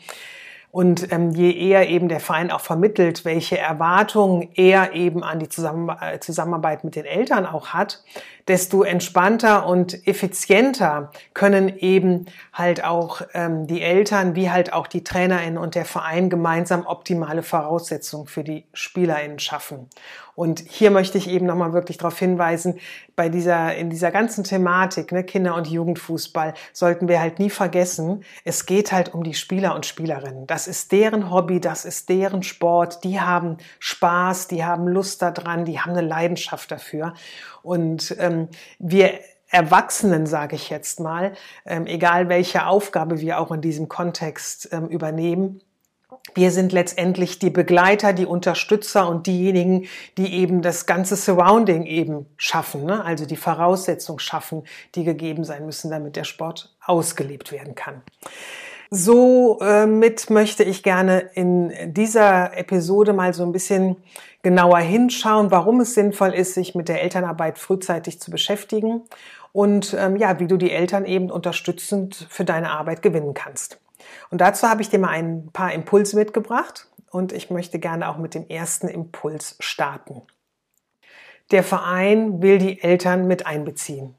Und 0.72 1.12
ähm, 1.12 1.32
je 1.32 1.52
eher 1.52 1.90
eben 1.90 2.10
der 2.10 2.20
Verein 2.20 2.52
auch 2.52 2.60
vermittelt, 2.60 3.26
welche 3.26 3.58
Erwartungen 3.58 4.50
er 4.54 4.94
eben 4.94 5.24
an 5.24 5.40
die 5.40 5.46
äh, 5.46 6.20
Zusammenarbeit 6.20 6.84
mit 6.84 6.96
den 6.96 7.06
Eltern 7.06 7.46
auch 7.46 7.70
hat, 7.70 8.04
desto 8.48 8.84
entspannter 8.84 9.66
und 9.66 10.08
effizienter 10.08 11.12
können 11.34 11.78
eben 11.80 12.26
halt 12.54 12.84
auch 12.84 13.22
ähm, 13.34 13.66
die 13.68 13.82
Eltern 13.82 14.36
wie 14.36 14.52
halt 14.52 14.74
auch 14.74 14.88
die 14.88 15.04
TrainerInnen 15.04 15.58
und 15.58 15.76
der 15.76 15.86
Verein 15.86 16.30
gemeinsam 16.30 16.86
optimale 16.86 17.44
Voraussetzungen 17.44 18.28
für 18.28 18.44
die 18.44 18.66
SpielerInnen 18.74 19.40
schaffen. 19.40 19.90
Und 20.38 20.60
hier 20.68 20.92
möchte 20.92 21.18
ich 21.18 21.28
eben 21.28 21.48
nochmal 21.48 21.74
wirklich 21.74 21.98
darauf 21.98 22.20
hinweisen, 22.20 22.78
bei 23.16 23.28
dieser, 23.28 23.76
in 23.76 23.90
dieser 23.90 24.12
ganzen 24.12 24.44
Thematik, 24.44 25.12
ne, 25.12 25.24
Kinder- 25.24 25.56
und 25.56 25.66
Jugendfußball, 25.66 26.54
sollten 26.74 27.08
wir 27.08 27.20
halt 27.20 27.40
nie 27.40 27.50
vergessen, 27.50 28.24
es 28.46 28.68
geht 28.68 28.92
halt 28.92 29.16
um 29.16 29.24
die 29.24 29.34
Spieler 29.34 29.74
und 29.74 29.88
Spielerinnen. 29.88 30.46
Das 30.46 30.68
ist 30.68 30.92
deren 30.92 31.32
Hobby, 31.32 31.60
das 31.60 31.86
ist 31.86 32.08
deren 32.10 32.44
Sport. 32.44 33.04
Die 33.04 33.20
haben 33.20 33.58
Spaß, 33.80 34.48
die 34.48 34.64
haben 34.64 34.88
Lust 34.88 35.24
daran, 35.24 35.66
die 35.66 35.80
haben 35.80 35.94
eine 35.94 36.08
Leidenschaft 36.08 36.70
dafür. 36.70 37.16
Und 37.64 38.16
ähm, 38.20 38.50
wir 38.78 39.14
Erwachsenen, 39.50 40.28
sage 40.28 40.56
ich 40.56 40.70
jetzt 40.70 41.00
mal, 41.00 41.34
ähm, 41.66 41.88
egal 41.88 42.30
welche 42.30 42.68
Aufgabe 42.68 43.22
wir 43.22 43.40
auch 43.40 43.52
in 43.52 43.62
diesem 43.62 43.88
Kontext 43.88 44.70
ähm, 44.72 44.88
übernehmen, 44.88 45.62
wir 46.36 46.52
sind 46.52 46.72
letztendlich 46.72 47.40
die 47.40 47.50
Begleiter, 47.50 48.14
die 48.14 48.26
Unterstützer 48.26 49.08
und 49.08 49.28
diejenigen, 49.28 49.88
die 50.18 50.34
eben 50.34 50.62
das 50.62 50.86
ganze 50.86 51.16
Surrounding 51.16 51.86
eben 51.86 52.26
schaffen, 52.38 52.86
ne? 52.86 53.04
also 53.04 53.26
die 53.26 53.36
Voraussetzungen 53.36 54.20
schaffen, 54.20 54.64
die 54.96 55.04
gegeben 55.04 55.44
sein 55.44 55.66
müssen, 55.66 55.90
damit 55.92 56.16
der 56.16 56.24
Sport 56.24 56.76
ausgelebt 56.86 57.52
werden 57.52 57.76
kann. 57.76 58.02
So 58.90 59.60
äh, 59.60 59.86
möchte 59.86 60.64
ich 60.64 60.82
gerne 60.82 61.30
in 61.34 61.74
dieser 61.94 62.58
Episode 62.58 63.12
mal 63.12 63.34
so 63.34 63.44
ein 63.44 63.52
bisschen 63.52 63.98
genauer 64.44 64.80
hinschauen, 64.80 65.52
warum 65.52 65.82
es 65.82 65.94
sinnvoll 65.94 66.34
ist, 66.34 66.54
sich 66.54 66.74
mit 66.74 66.88
der 66.88 67.02
Elternarbeit 67.02 67.60
frühzeitig 67.60 68.22
zu 68.22 68.32
beschäftigen 68.32 69.02
und 69.52 69.96
ähm, 70.00 70.16
ja, 70.16 70.40
wie 70.40 70.48
du 70.48 70.56
die 70.56 70.72
Eltern 70.72 71.04
eben 71.04 71.30
unterstützend 71.32 72.28
für 72.30 72.46
deine 72.46 72.72
Arbeit 72.72 73.02
gewinnen 73.02 73.34
kannst. 73.34 73.80
Und 74.30 74.42
dazu 74.42 74.68
habe 74.68 74.82
ich 74.82 74.90
dir 74.90 75.00
mal 75.00 75.10
ein 75.10 75.50
paar 75.52 75.74
Impulse 75.74 76.16
mitgebracht 76.16 76.88
und 77.12 77.32
ich 77.32 77.50
möchte 77.50 77.80
gerne 77.80 78.10
auch 78.10 78.18
mit 78.18 78.34
dem 78.34 78.48
ersten 78.48 78.88
Impuls 78.88 79.56
starten. 79.60 80.22
Der 81.52 81.64
Verein 81.64 82.42
will 82.42 82.58
die 82.58 82.82
Eltern 82.82 83.28
mit 83.28 83.46
einbeziehen. 83.46 84.16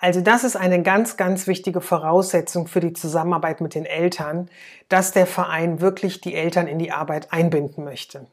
Also 0.00 0.20
das 0.20 0.44
ist 0.44 0.56
eine 0.56 0.82
ganz, 0.82 1.16
ganz 1.16 1.46
wichtige 1.46 1.80
Voraussetzung 1.80 2.66
für 2.66 2.80
die 2.80 2.92
Zusammenarbeit 2.92 3.60
mit 3.60 3.74
den 3.74 3.84
Eltern, 3.84 4.48
dass 4.88 5.12
der 5.12 5.26
Verein 5.26 5.80
wirklich 5.80 6.20
die 6.20 6.34
Eltern 6.34 6.66
in 6.66 6.78
die 6.78 6.92
Arbeit 6.92 7.32
einbinden 7.32 7.84
möchte. 7.84 8.26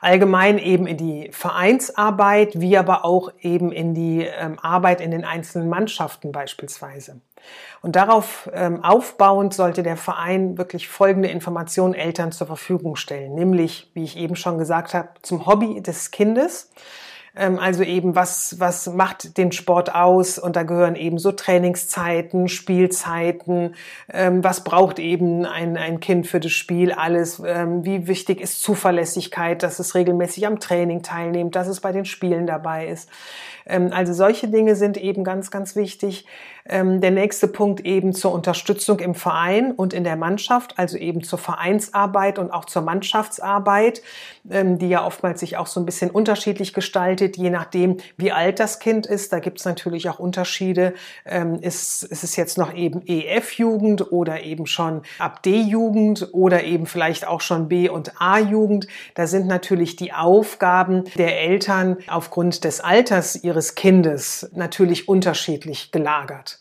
Allgemein 0.00 0.58
eben 0.58 0.86
in 0.86 0.96
die 0.96 1.30
Vereinsarbeit, 1.32 2.60
wie 2.60 2.76
aber 2.76 3.04
auch 3.04 3.32
eben 3.40 3.72
in 3.72 3.94
die 3.94 4.22
ähm, 4.22 4.58
Arbeit 4.58 5.00
in 5.00 5.10
den 5.10 5.24
einzelnen 5.24 5.68
Mannschaften 5.68 6.32
beispielsweise. 6.32 7.20
Und 7.82 7.96
darauf 7.96 8.50
ähm, 8.54 8.82
aufbauend 8.82 9.52
sollte 9.52 9.82
der 9.82 9.96
Verein 9.96 10.56
wirklich 10.56 10.88
folgende 10.88 11.28
Informationen 11.28 11.94
Eltern 11.94 12.32
zur 12.32 12.46
Verfügung 12.46 12.96
stellen, 12.96 13.34
nämlich, 13.34 13.90
wie 13.94 14.04
ich 14.04 14.16
eben 14.16 14.36
schon 14.36 14.58
gesagt 14.58 14.94
habe, 14.94 15.10
zum 15.22 15.46
Hobby 15.46 15.82
des 15.82 16.10
Kindes 16.10 16.70
ähm, 17.36 17.58
also 17.58 17.82
eben, 17.82 18.14
was, 18.14 18.60
was 18.60 18.86
macht 18.86 19.36
den 19.38 19.52
Sport 19.52 19.94
aus? 19.94 20.38
Und 20.38 20.56
da 20.56 20.62
gehören 20.62 20.94
eben 20.96 21.18
so 21.18 21.32
Trainingszeiten, 21.32 22.48
Spielzeiten, 22.48 23.74
ähm, 24.12 24.44
was 24.44 24.62
braucht 24.62 24.98
eben 24.98 25.44
ein, 25.44 25.76
ein 25.76 26.00
Kind 26.00 26.26
für 26.26 26.40
das 26.40 26.52
Spiel, 26.52 26.92
alles. 26.92 27.42
Ähm, 27.44 27.84
wie 27.84 28.06
wichtig 28.06 28.40
ist 28.40 28.62
Zuverlässigkeit, 28.62 29.62
dass 29.62 29.78
es 29.78 29.94
regelmäßig 29.94 30.46
am 30.46 30.60
Training 30.60 31.02
teilnimmt, 31.02 31.56
dass 31.56 31.66
es 31.66 31.80
bei 31.80 31.92
den 31.92 32.04
Spielen 32.04 32.46
dabei 32.46 32.86
ist. 32.86 33.08
Also 33.66 34.12
solche 34.12 34.48
Dinge 34.48 34.76
sind 34.76 34.98
eben 34.98 35.24
ganz, 35.24 35.50
ganz 35.50 35.74
wichtig. 35.74 36.26
Ähm, 36.66 37.02
der 37.02 37.10
nächste 37.10 37.46
Punkt 37.46 37.84
eben 37.84 38.14
zur 38.14 38.32
Unterstützung 38.32 38.98
im 39.00 39.14
Verein 39.14 39.72
und 39.72 39.92
in 39.92 40.02
der 40.02 40.16
Mannschaft, 40.16 40.78
also 40.78 40.96
eben 40.96 41.22
zur 41.22 41.38
Vereinsarbeit 41.38 42.38
und 42.38 42.50
auch 42.50 42.64
zur 42.64 42.80
Mannschaftsarbeit, 42.80 44.00
ähm, 44.48 44.78
die 44.78 44.88
ja 44.88 45.04
oftmals 45.04 45.40
sich 45.40 45.58
auch 45.58 45.66
so 45.66 45.78
ein 45.78 45.84
bisschen 45.84 46.10
unterschiedlich 46.10 46.72
gestaltet, 46.72 47.36
je 47.36 47.50
nachdem, 47.50 47.98
wie 48.16 48.32
alt 48.32 48.60
das 48.60 48.78
Kind 48.78 49.04
ist. 49.04 49.32
Da 49.34 49.40
gibt 49.40 49.58
es 49.58 49.66
natürlich 49.66 50.08
auch 50.08 50.18
Unterschiede. 50.18 50.94
Ähm, 51.26 51.56
ist, 51.60 52.02
ist 52.02 52.24
es 52.24 52.34
jetzt 52.36 52.56
noch 52.56 52.72
eben 52.72 53.02
EF-Jugend 53.06 54.10
oder 54.10 54.42
eben 54.42 54.66
schon 54.66 55.02
ab 55.18 55.42
D-Jugend 55.42 56.30
oder 56.32 56.64
eben 56.64 56.86
vielleicht 56.86 57.26
auch 57.26 57.42
schon 57.42 57.68
B- 57.68 57.90
und 57.90 58.20
A-Jugend? 58.20 58.86
Da 59.14 59.26
sind 59.26 59.46
natürlich 59.46 59.96
die 59.96 60.14
Aufgaben 60.14 61.04
der 61.16 61.42
Eltern 61.42 61.98
aufgrund 62.06 62.64
des 62.64 62.80
Alters 62.80 63.44
ihres 63.44 63.74
Kindes 63.74 64.50
natürlich 64.54 65.08
unterschiedlich 65.08 65.90
gelagert. 65.92 66.53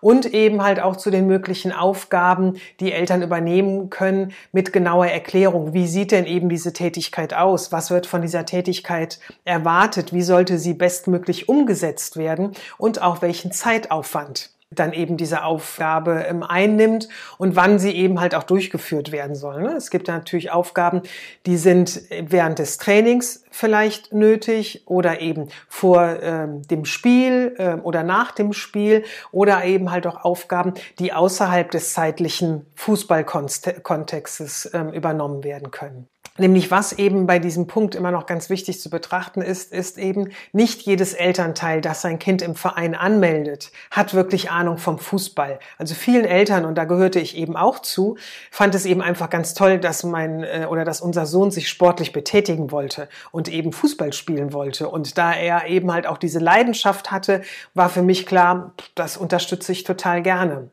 Und 0.00 0.26
eben 0.26 0.62
halt 0.62 0.80
auch 0.80 0.96
zu 0.96 1.10
den 1.10 1.26
möglichen 1.26 1.72
Aufgaben, 1.72 2.54
die 2.80 2.92
Eltern 2.92 3.22
übernehmen 3.22 3.90
können, 3.90 4.32
mit 4.52 4.72
genauer 4.72 5.06
Erklärung. 5.06 5.72
Wie 5.72 5.86
sieht 5.86 6.12
denn 6.12 6.26
eben 6.26 6.48
diese 6.48 6.72
Tätigkeit 6.72 7.34
aus? 7.34 7.72
Was 7.72 7.90
wird 7.90 8.06
von 8.06 8.22
dieser 8.22 8.44
Tätigkeit 8.44 9.18
erwartet? 9.44 10.12
Wie 10.12 10.22
sollte 10.22 10.58
sie 10.58 10.74
bestmöglich 10.74 11.48
umgesetzt 11.48 12.16
werden? 12.16 12.52
Und 12.78 13.02
auch 13.02 13.22
welchen 13.22 13.52
Zeitaufwand 13.52 14.55
dann 14.70 14.92
eben 14.92 15.16
diese 15.16 15.44
Aufgabe 15.44 16.24
ähm, 16.28 16.42
einnimmt 16.42 17.08
und 17.38 17.54
wann 17.54 17.78
sie 17.78 17.92
eben 17.92 18.20
halt 18.20 18.34
auch 18.34 18.42
durchgeführt 18.42 19.12
werden 19.12 19.36
soll. 19.36 19.62
Ne? 19.62 19.74
Es 19.76 19.90
gibt 19.90 20.08
natürlich 20.08 20.50
Aufgaben, 20.50 21.02
die 21.46 21.56
sind 21.56 22.02
während 22.10 22.58
des 22.58 22.76
Trainings 22.78 23.44
vielleicht 23.52 24.12
nötig 24.12 24.82
oder 24.86 25.20
eben 25.20 25.48
vor 25.68 26.20
ähm, 26.20 26.62
dem 26.62 26.84
Spiel 26.84 27.54
äh, 27.58 27.74
oder 27.74 28.02
nach 28.02 28.32
dem 28.32 28.52
Spiel 28.52 29.04
oder 29.30 29.64
eben 29.64 29.92
halt 29.92 30.04
auch 30.06 30.24
Aufgaben, 30.24 30.74
die 30.98 31.12
außerhalb 31.12 31.70
des 31.70 31.92
zeitlichen 31.92 32.66
Fußballkontextes 32.74 34.70
ähm, 34.74 34.92
übernommen 34.92 35.44
werden 35.44 35.70
können. 35.70 36.08
Nämlich 36.38 36.70
was 36.70 36.92
eben 36.92 37.26
bei 37.26 37.38
diesem 37.38 37.66
Punkt 37.66 37.94
immer 37.94 38.10
noch 38.10 38.26
ganz 38.26 38.50
wichtig 38.50 38.80
zu 38.80 38.90
betrachten 38.90 39.40
ist, 39.40 39.72
ist 39.72 39.98
eben 39.98 40.30
nicht 40.52 40.82
jedes 40.82 41.14
Elternteil, 41.14 41.80
das 41.80 42.02
sein 42.02 42.18
Kind 42.18 42.42
im 42.42 42.54
Verein 42.54 42.94
anmeldet, 42.94 43.72
hat 43.90 44.14
wirklich 44.14 44.50
Ahnung 44.50 44.78
vom 44.78 44.98
Fußball. 44.98 45.58
Also 45.78 45.94
vielen 45.94 46.24
Eltern, 46.24 46.64
und 46.64 46.76
da 46.76 46.84
gehörte 46.84 47.20
ich 47.20 47.36
eben 47.36 47.56
auch 47.56 47.78
zu, 47.78 48.16
fand 48.50 48.74
es 48.74 48.86
eben 48.86 49.02
einfach 49.02 49.30
ganz 49.30 49.54
toll, 49.54 49.78
dass 49.78 50.04
mein 50.04 50.44
äh, 50.44 50.66
oder 50.68 50.84
dass 50.84 51.00
unser 51.00 51.26
Sohn 51.26 51.50
sich 51.50 51.68
sportlich 51.68 52.12
betätigen 52.12 52.70
wollte 52.70 53.08
und 53.32 53.48
eben 53.48 53.72
Fußball 53.72 54.12
spielen 54.12 54.52
wollte. 54.52 54.88
Und 54.88 55.18
da 55.18 55.32
er 55.32 55.66
eben 55.66 55.92
halt 55.92 56.06
auch 56.06 56.18
diese 56.18 56.38
Leidenschaft 56.38 57.10
hatte, 57.10 57.42
war 57.74 57.88
für 57.88 58.02
mich 58.02 58.26
klar, 58.26 58.74
das 58.94 59.16
unterstütze 59.16 59.72
ich 59.72 59.84
total 59.84 60.22
gerne. 60.22 60.70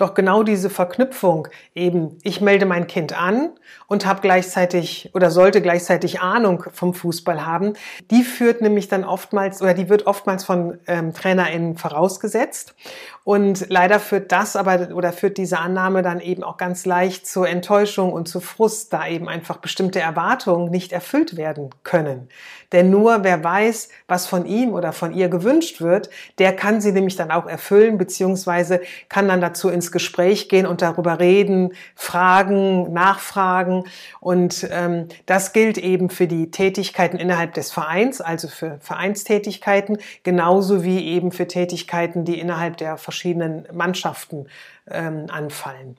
Doch 0.00 0.14
genau 0.14 0.42
diese 0.42 0.70
Verknüpfung 0.70 1.48
eben, 1.74 2.16
ich 2.22 2.40
melde 2.40 2.64
mein 2.64 2.86
Kind 2.86 3.12
an 3.12 3.50
und 3.86 4.06
habe 4.06 4.22
gleichzeitig 4.22 5.10
oder 5.12 5.30
sollte 5.30 5.60
gleichzeitig 5.60 6.22
Ahnung 6.22 6.64
vom 6.72 6.94
Fußball 6.94 7.44
haben, 7.44 7.74
die 8.10 8.22
führt 8.22 8.62
nämlich 8.62 8.88
dann 8.88 9.04
oftmals 9.04 9.60
oder 9.60 9.74
die 9.74 9.90
wird 9.90 10.06
oftmals 10.06 10.42
von 10.42 10.78
ähm, 10.86 11.12
TrainerInnen 11.12 11.76
vorausgesetzt. 11.76 12.74
Und 13.24 13.66
leider 13.68 14.00
führt 14.00 14.32
das 14.32 14.56
aber 14.56 14.88
oder 14.94 15.12
führt 15.12 15.36
diese 15.36 15.58
Annahme 15.58 16.02
dann 16.02 16.20
eben 16.20 16.42
auch 16.42 16.56
ganz 16.56 16.86
leicht 16.86 17.26
zur 17.26 17.48
Enttäuschung 17.48 18.12
und 18.12 18.28
zu 18.28 18.40
Frust, 18.40 18.92
da 18.92 19.06
eben 19.06 19.28
einfach 19.28 19.58
bestimmte 19.58 20.00
Erwartungen 20.00 20.70
nicht 20.70 20.92
erfüllt 20.92 21.36
werden 21.36 21.70
können. 21.84 22.28
Denn 22.72 22.88
nur 22.88 23.24
wer 23.24 23.42
weiß, 23.42 23.88
was 24.06 24.26
von 24.26 24.46
ihm 24.46 24.72
oder 24.72 24.92
von 24.92 25.12
ihr 25.12 25.28
gewünscht 25.28 25.80
wird, 25.80 26.08
der 26.38 26.54
kann 26.54 26.80
sie 26.80 26.92
nämlich 26.92 27.16
dann 27.16 27.30
auch 27.30 27.46
erfüllen, 27.46 27.98
beziehungsweise 27.98 28.80
kann 29.08 29.28
dann 29.28 29.40
dazu 29.40 29.68
ins 29.68 29.90
Gespräch 29.90 30.48
gehen 30.48 30.66
und 30.66 30.80
darüber 30.80 31.18
reden, 31.18 31.72
fragen, 31.96 32.92
nachfragen. 32.92 33.84
Und 34.20 34.68
ähm, 34.70 35.08
das 35.26 35.52
gilt 35.52 35.78
eben 35.78 36.10
für 36.10 36.28
die 36.28 36.50
Tätigkeiten 36.50 37.16
innerhalb 37.16 37.54
des 37.54 37.72
Vereins, 37.72 38.20
also 38.20 38.46
für 38.48 38.78
Vereinstätigkeiten, 38.80 39.98
genauso 40.22 40.84
wie 40.84 41.06
eben 41.06 41.32
für 41.32 41.48
Tätigkeiten, 41.48 42.24
die 42.24 42.38
innerhalb 42.38 42.76
der 42.76 42.96
verschiedenen 43.10 43.66
Mannschaften 43.72 44.46
ähm, 44.88 45.26
anfallen. 45.28 45.98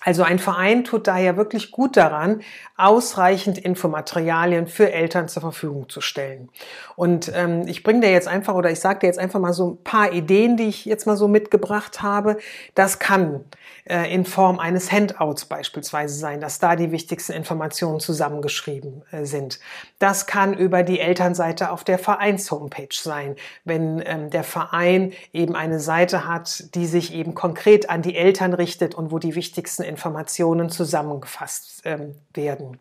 Also 0.00 0.22
ein 0.22 0.38
Verein 0.38 0.84
tut 0.84 1.06
daher 1.06 1.36
wirklich 1.36 1.70
gut 1.70 1.96
daran, 1.96 2.42
ausreichend 2.76 3.58
Infomaterialien 3.58 4.68
für 4.68 4.92
Eltern 4.92 5.28
zur 5.28 5.42
Verfügung 5.42 5.88
zu 5.88 6.00
stellen. 6.00 6.48
Und 6.94 7.32
ähm, 7.34 7.66
ich 7.66 7.82
bringe 7.82 8.02
dir 8.02 8.12
jetzt 8.12 8.28
einfach 8.28 8.54
oder 8.54 8.70
ich 8.70 8.80
sage 8.80 9.00
dir 9.00 9.06
jetzt 9.06 9.18
einfach 9.18 9.40
mal 9.40 9.52
so 9.52 9.72
ein 9.72 9.84
paar 9.84 10.12
Ideen, 10.12 10.56
die 10.56 10.68
ich 10.68 10.84
jetzt 10.84 11.06
mal 11.06 11.16
so 11.16 11.26
mitgebracht 11.26 12.00
habe. 12.00 12.38
Das 12.74 13.00
kann 13.00 13.44
äh, 13.84 14.12
in 14.14 14.24
Form 14.24 14.60
eines 14.60 14.92
Handouts 14.92 15.46
beispielsweise 15.46 16.14
sein, 16.14 16.40
dass 16.40 16.58
da 16.58 16.76
die 16.76 16.92
wichtigsten 16.92 17.32
Informationen 17.32 17.98
zusammengeschrieben 17.98 19.02
äh, 19.10 19.24
sind. 19.24 19.58
Das 19.98 20.26
kann 20.26 20.54
über 20.54 20.84
die 20.84 21.00
Elternseite 21.00 21.70
auf 21.70 21.82
der 21.82 21.98
Vereins-Homepage 21.98 22.88
sein, 22.92 23.34
wenn 23.64 24.02
ähm, 24.06 24.30
der 24.30 24.44
Verein 24.44 25.12
eben 25.32 25.56
eine 25.56 25.80
Seite 25.80 26.26
hat, 26.26 26.74
die 26.76 26.86
sich 26.86 27.12
eben 27.12 27.34
konkret 27.34 27.90
an 27.90 28.02
die 28.02 28.14
Eltern 28.14 28.54
richtet 28.54 28.94
und 28.94 29.10
wo 29.10 29.18
die 29.18 29.34
wichtigsten 29.34 29.77
Informationen 29.84 30.70
zusammengefasst 30.70 31.82
ähm, 31.84 32.14
werden. 32.34 32.78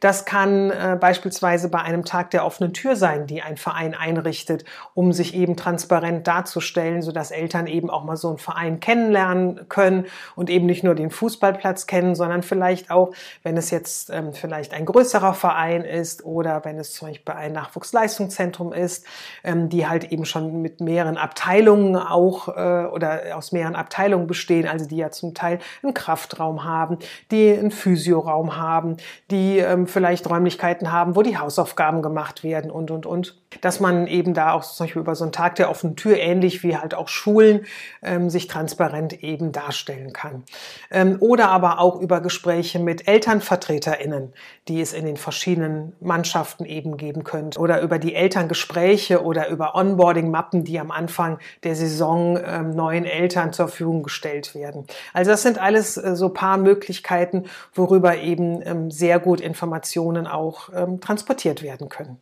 Das 0.00 0.24
kann 0.24 0.70
äh, 0.70 0.96
beispielsweise 1.00 1.68
bei 1.68 1.80
einem 1.80 2.04
Tag 2.04 2.30
der 2.30 2.44
offenen 2.44 2.72
Tür 2.72 2.96
sein, 2.96 3.26
die 3.26 3.42
ein 3.42 3.56
Verein 3.56 3.94
einrichtet, 3.94 4.64
um 4.94 5.12
sich 5.12 5.34
eben 5.34 5.56
transparent 5.56 6.26
darzustellen, 6.26 7.02
sodass 7.02 7.30
Eltern 7.30 7.66
eben 7.66 7.90
auch 7.90 8.04
mal 8.04 8.16
so 8.16 8.28
einen 8.28 8.38
Verein 8.38 8.80
kennenlernen 8.80 9.68
können 9.68 10.06
und 10.36 10.50
eben 10.50 10.66
nicht 10.66 10.84
nur 10.84 10.94
den 10.94 11.10
Fußballplatz 11.10 11.86
kennen, 11.86 12.14
sondern 12.14 12.42
vielleicht 12.42 12.90
auch, 12.90 13.12
wenn 13.42 13.56
es 13.56 13.70
jetzt 13.70 14.10
ähm, 14.10 14.32
vielleicht 14.32 14.72
ein 14.72 14.86
größerer 14.86 15.34
Verein 15.34 15.84
ist 15.84 16.24
oder 16.24 16.64
wenn 16.64 16.78
es 16.78 16.92
zum 16.92 17.08
Beispiel 17.08 17.34
ein 17.34 17.52
Nachwuchsleistungszentrum 17.52 18.72
ist, 18.72 19.06
ähm, 19.42 19.68
die 19.68 19.86
halt 19.86 20.12
eben 20.12 20.24
schon 20.24 20.62
mit 20.62 20.80
mehreren 20.80 21.16
Abteilungen 21.16 21.96
auch 21.96 22.48
äh, 22.48 22.86
oder 22.86 23.36
aus 23.36 23.52
mehreren 23.52 23.76
Abteilungen 23.76 24.26
bestehen, 24.26 24.66
also 24.68 24.86
die 24.86 24.96
ja 24.96 25.10
zum 25.10 25.34
Teil 25.34 25.58
ein 25.82 25.94
Kraft 25.94 26.33
Kraftraum 26.34 26.64
haben, 26.64 26.98
die 27.30 27.52
einen 27.52 27.70
Physioraum 27.70 28.56
haben, 28.56 28.96
die 29.30 29.58
ähm, 29.58 29.86
vielleicht 29.86 30.28
Räumlichkeiten 30.28 30.90
haben, 30.92 31.16
wo 31.16 31.22
die 31.22 31.38
Hausaufgaben 31.38 32.02
gemacht 32.02 32.42
werden 32.42 32.70
und, 32.70 32.90
und, 32.90 33.06
und. 33.06 33.40
Dass 33.60 33.80
man 33.80 34.06
eben 34.06 34.34
da 34.34 34.52
auch 34.52 34.64
zum 34.64 34.86
Beispiel 34.86 35.02
über 35.02 35.14
so 35.14 35.24
einen 35.24 35.32
Tag 35.32 35.54
der 35.56 35.70
offenen 35.70 35.96
Tür, 35.96 36.18
ähnlich 36.18 36.62
wie 36.62 36.76
halt 36.76 36.94
auch 36.94 37.08
Schulen, 37.08 37.66
ähm, 38.02 38.30
sich 38.30 38.48
transparent 38.48 39.22
eben 39.22 39.52
darstellen 39.52 40.12
kann. 40.12 40.42
Ähm, 40.90 41.16
oder 41.20 41.48
aber 41.50 41.78
auch 41.78 42.00
über 42.00 42.20
Gespräche 42.20 42.78
mit 42.80 43.06
ElternvertreterInnen, 43.06 44.32
die 44.68 44.80
es 44.80 44.92
in 44.92 45.06
den 45.06 45.16
verschiedenen 45.16 45.94
Mannschaften 46.00 46.64
eben 46.64 46.96
geben 46.96 47.22
könnte. 47.22 47.60
Oder 47.60 47.80
über 47.80 47.98
die 47.98 48.14
Elterngespräche 48.14 49.22
oder 49.22 49.48
über 49.48 49.74
Onboarding-Mappen, 49.76 50.64
die 50.64 50.80
am 50.80 50.90
Anfang 50.90 51.38
der 51.62 51.76
Saison 51.76 52.38
ähm, 52.44 52.70
neuen 52.70 53.04
Eltern 53.04 53.52
zur 53.52 53.68
Verfügung 53.68 54.02
gestellt 54.02 54.54
werden. 54.54 54.86
Also 55.12 55.30
das 55.30 55.42
sind 55.42 55.58
alles 55.58 55.96
äh, 55.96 56.16
so 56.16 56.23
paar 56.28 56.56
Möglichkeiten, 56.56 57.44
worüber 57.72 58.16
eben 58.16 58.62
ähm, 58.64 58.90
sehr 58.90 59.18
gut 59.18 59.40
Informationen 59.40 60.26
auch 60.26 60.70
ähm, 60.74 61.00
transportiert 61.00 61.62
werden 61.62 61.88
können. 61.88 62.18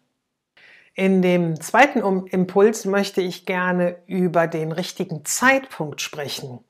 In 0.94 1.22
dem 1.22 1.58
zweiten 1.58 2.26
Impuls 2.26 2.84
möchte 2.84 3.22
ich 3.22 3.46
gerne 3.46 3.96
über 4.06 4.46
den 4.46 4.72
richtigen 4.72 5.24
Zeitpunkt 5.24 6.02
sprechen. 6.02 6.60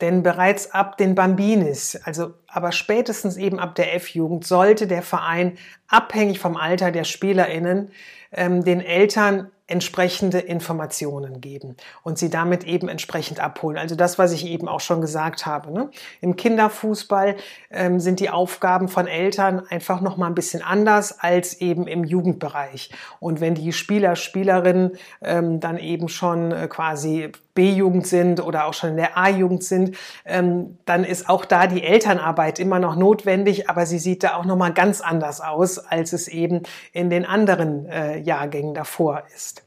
Denn 0.00 0.24
bereits 0.24 0.72
ab 0.72 0.96
den 0.96 1.14
Bambinis, 1.14 1.94
also 2.02 2.34
aber 2.48 2.72
spätestens 2.72 3.36
eben 3.36 3.60
ab 3.60 3.76
der 3.76 3.94
F-Jugend, 3.94 4.44
sollte 4.44 4.88
der 4.88 5.02
Verein 5.02 5.58
abhängig 5.86 6.40
vom 6.40 6.56
Alter 6.56 6.90
der 6.90 7.04
SpielerInnen 7.04 7.92
ähm, 8.32 8.64
den 8.64 8.80
Eltern 8.80 9.52
entsprechende 9.68 10.38
Informationen 10.38 11.42
geben 11.42 11.76
und 12.02 12.18
sie 12.18 12.30
damit 12.30 12.64
eben 12.64 12.88
entsprechend 12.88 13.38
abholen. 13.38 13.76
Also 13.76 13.94
das, 13.94 14.18
was 14.18 14.32
ich 14.32 14.46
eben 14.46 14.66
auch 14.66 14.80
schon 14.80 15.02
gesagt 15.02 15.44
habe. 15.44 15.70
Ne? 15.70 15.90
Im 16.22 16.36
Kinderfußball 16.36 17.36
ähm, 17.70 18.00
sind 18.00 18.18
die 18.18 18.30
Aufgaben 18.30 18.88
von 18.88 19.06
Eltern 19.06 19.62
einfach 19.68 20.00
noch 20.00 20.16
mal 20.16 20.26
ein 20.26 20.34
bisschen 20.34 20.62
anders 20.62 21.20
als 21.20 21.60
eben 21.60 21.86
im 21.86 22.02
Jugendbereich. 22.02 22.90
Und 23.20 23.42
wenn 23.42 23.54
die 23.54 23.74
Spieler, 23.74 24.16
Spielerinnen 24.16 24.92
ähm, 25.20 25.60
dann 25.60 25.76
eben 25.76 26.08
schon 26.08 26.50
äh, 26.50 26.66
quasi 26.66 27.30
B-Jugend 27.58 28.06
sind 28.06 28.40
oder 28.40 28.66
auch 28.66 28.72
schon 28.72 28.90
in 28.90 28.96
der 28.96 29.18
A-Jugend 29.18 29.64
sind, 29.64 29.96
ähm, 30.24 30.78
dann 30.86 31.02
ist 31.02 31.28
auch 31.28 31.44
da 31.44 31.66
die 31.66 31.82
Elternarbeit 31.82 32.60
immer 32.60 32.78
noch 32.78 32.94
notwendig, 32.94 33.68
aber 33.68 33.84
sie 33.84 33.98
sieht 33.98 34.22
da 34.22 34.36
auch 34.36 34.44
noch 34.44 34.56
mal 34.56 34.72
ganz 34.72 35.00
anders 35.00 35.40
aus, 35.40 35.78
als 35.78 36.12
es 36.12 36.28
eben 36.28 36.62
in 36.92 37.10
den 37.10 37.26
anderen 37.26 37.86
äh, 37.86 38.18
Jahrgängen 38.18 38.74
davor 38.74 39.24
ist. 39.34 39.57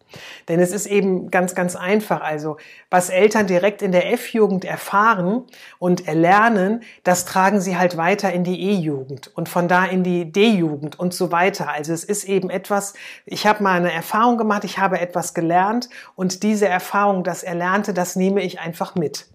Denn 0.47 0.59
es 0.59 0.71
ist 0.71 0.85
eben 0.85 1.31
ganz, 1.31 1.55
ganz 1.55 1.75
einfach. 1.75 2.21
Also, 2.21 2.57
was 2.89 3.09
Eltern 3.09 3.47
direkt 3.47 3.81
in 3.81 3.91
der 3.91 4.11
F-Jugend 4.13 4.65
erfahren 4.65 5.43
und 5.79 6.07
erlernen, 6.07 6.83
das 7.03 7.25
tragen 7.25 7.61
sie 7.61 7.77
halt 7.77 7.97
weiter 7.97 8.31
in 8.31 8.43
die 8.43 8.61
E-Jugend 8.61 9.31
und 9.35 9.49
von 9.49 9.67
da 9.67 9.85
in 9.85 10.03
die 10.03 10.31
D-Jugend 10.31 10.99
und 10.99 11.13
so 11.13 11.31
weiter. 11.31 11.69
Also, 11.69 11.93
es 11.93 12.03
ist 12.03 12.25
eben 12.25 12.49
etwas, 12.49 12.93
ich 13.25 13.47
habe 13.47 13.63
mal 13.63 13.77
eine 13.77 13.91
Erfahrung 13.91 14.37
gemacht, 14.37 14.63
ich 14.63 14.77
habe 14.77 14.99
etwas 14.99 15.33
gelernt 15.33 15.89
und 16.15 16.43
diese 16.43 16.67
Erfahrung, 16.67 17.23
das 17.23 17.43
Erlernte, 17.43 17.93
das 17.93 18.15
nehme 18.15 18.41
ich 18.41 18.59
einfach 18.59 18.95
mit. 18.95 19.27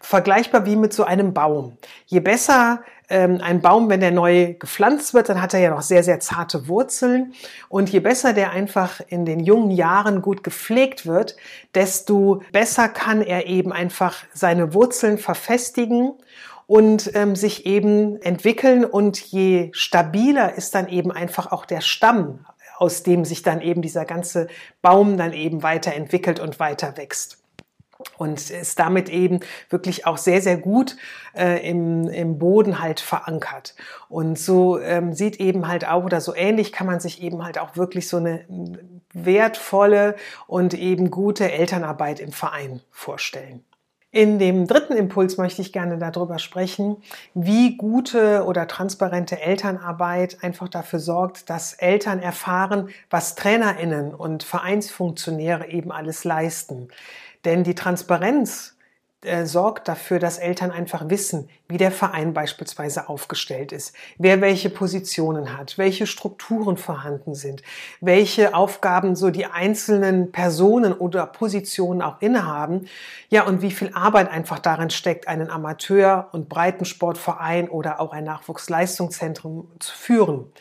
Vergleichbar 0.00 0.66
wie 0.66 0.76
mit 0.76 0.92
so 0.92 1.04
einem 1.04 1.32
Baum. 1.32 1.76
Je 2.06 2.20
besser 2.20 2.82
ähm, 3.12 3.40
ein 3.42 3.60
Baum, 3.60 3.90
wenn 3.90 4.00
der 4.00 4.10
neu 4.10 4.54
gepflanzt 4.54 5.12
wird, 5.12 5.28
dann 5.28 5.42
hat 5.42 5.52
er 5.52 5.60
ja 5.60 5.70
noch 5.70 5.82
sehr, 5.82 6.02
sehr 6.02 6.18
zarte 6.18 6.66
Wurzeln. 6.66 7.34
Und 7.68 7.90
je 7.90 8.00
besser 8.00 8.32
der 8.32 8.52
einfach 8.52 9.00
in 9.06 9.26
den 9.26 9.40
jungen 9.40 9.70
Jahren 9.70 10.22
gut 10.22 10.42
gepflegt 10.42 11.04
wird, 11.04 11.36
desto 11.74 12.42
besser 12.52 12.88
kann 12.88 13.20
er 13.20 13.46
eben 13.46 13.70
einfach 13.70 14.16
seine 14.32 14.72
Wurzeln 14.72 15.18
verfestigen 15.18 16.14
und 16.66 17.14
ähm, 17.14 17.36
sich 17.36 17.66
eben 17.66 18.20
entwickeln. 18.22 18.86
Und 18.86 19.18
je 19.20 19.68
stabiler 19.72 20.54
ist 20.54 20.74
dann 20.74 20.88
eben 20.88 21.12
einfach 21.12 21.52
auch 21.52 21.66
der 21.66 21.82
Stamm, 21.82 22.46
aus 22.78 23.02
dem 23.02 23.26
sich 23.26 23.42
dann 23.42 23.60
eben 23.60 23.82
dieser 23.82 24.06
ganze 24.06 24.48
Baum 24.80 25.18
dann 25.18 25.34
eben 25.34 25.62
weiterentwickelt 25.62 26.40
und 26.40 26.58
weiter 26.58 26.96
wächst 26.96 27.41
und 28.18 28.50
ist 28.50 28.78
damit 28.78 29.08
eben 29.08 29.40
wirklich 29.70 30.06
auch 30.06 30.16
sehr, 30.16 30.40
sehr 30.40 30.56
gut 30.56 30.96
äh, 31.36 31.68
im, 31.68 32.08
im 32.08 32.38
Boden 32.38 32.80
halt 32.80 33.00
verankert. 33.00 33.74
Und 34.08 34.38
so 34.38 34.78
ähm, 34.78 35.12
sieht 35.12 35.40
eben 35.40 35.68
halt 35.68 35.86
auch, 35.86 36.04
oder 36.04 36.20
so 36.20 36.34
ähnlich 36.34 36.72
kann 36.72 36.86
man 36.86 37.00
sich 37.00 37.22
eben 37.22 37.44
halt 37.44 37.58
auch 37.58 37.76
wirklich 37.76 38.08
so 38.08 38.18
eine 38.18 38.44
wertvolle 39.12 40.16
und 40.46 40.74
eben 40.74 41.10
gute 41.10 41.50
Elternarbeit 41.50 42.20
im 42.20 42.32
Verein 42.32 42.80
vorstellen. 42.90 43.64
In 44.14 44.38
dem 44.38 44.66
dritten 44.66 44.92
Impuls 44.92 45.38
möchte 45.38 45.62
ich 45.62 45.72
gerne 45.72 45.96
darüber 45.96 46.38
sprechen, 46.38 46.98
wie 47.32 47.78
gute 47.78 48.44
oder 48.44 48.68
transparente 48.68 49.40
Elternarbeit 49.40 50.44
einfach 50.44 50.68
dafür 50.68 50.98
sorgt, 50.98 51.48
dass 51.48 51.72
Eltern 51.72 52.18
erfahren, 52.18 52.90
was 53.08 53.36
Trainerinnen 53.36 54.14
und 54.14 54.42
Vereinsfunktionäre 54.42 55.70
eben 55.70 55.90
alles 55.90 56.24
leisten. 56.24 56.88
Denn 57.44 57.64
die 57.64 57.74
Transparenz 57.74 58.76
äh, 59.24 59.46
sorgt 59.46 59.86
dafür, 59.86 60.18
dass 60.18 60.38
Eltern 60.38 60.72
einfach 60.72 61.08
wissen, 61.08 61.48
wie 61.68 61.76
der 61.76 61.92
Verein 61.92 62.34
beispielsweise 62.34 63.08
aufgestellt 63.08 63.70
ist, 63.70 63.94
wer 64.18 64.40
welche 64.40 64.68
Positionen 64.68 65.56
hat, 65.56 65.78
welche 65.78 66.08
Strukturen 66.08 66.76
vorhanden 66.76 67.36
sind, 67.36 67.62
welche 68.00 68.52
Aufgaben 68.52 69.14
so 69.14 69.30
die 69.30 69.46
einzelnen 69.46 70.32
Personen 70.32 70.92
oder 70.92 71.26
Positionen 71.26 72.02
auch 72.02 72.20
innehaben, 72.20 72.88
ja, 73.28 73.44
und 73.44 73.62
wie 73.62 73.70
viel 73.70 73.92
Arbeit 73.94 74.28
einfach 74.28 74.58
darin 74.58 74.90
steckt, 74.90 75.28
einen 75.28 75.50
Amateur- 75.50 76.28
und 76.32 76.48
Breitensportverein 76.48 77.68
oder 77.68 78.00
auch 78.00 78.12
ein 78.12 78.24
Nachwuchsleistungszentrum 78.24 79.70
zu 79.78 79.94
führen. 79.94 80.52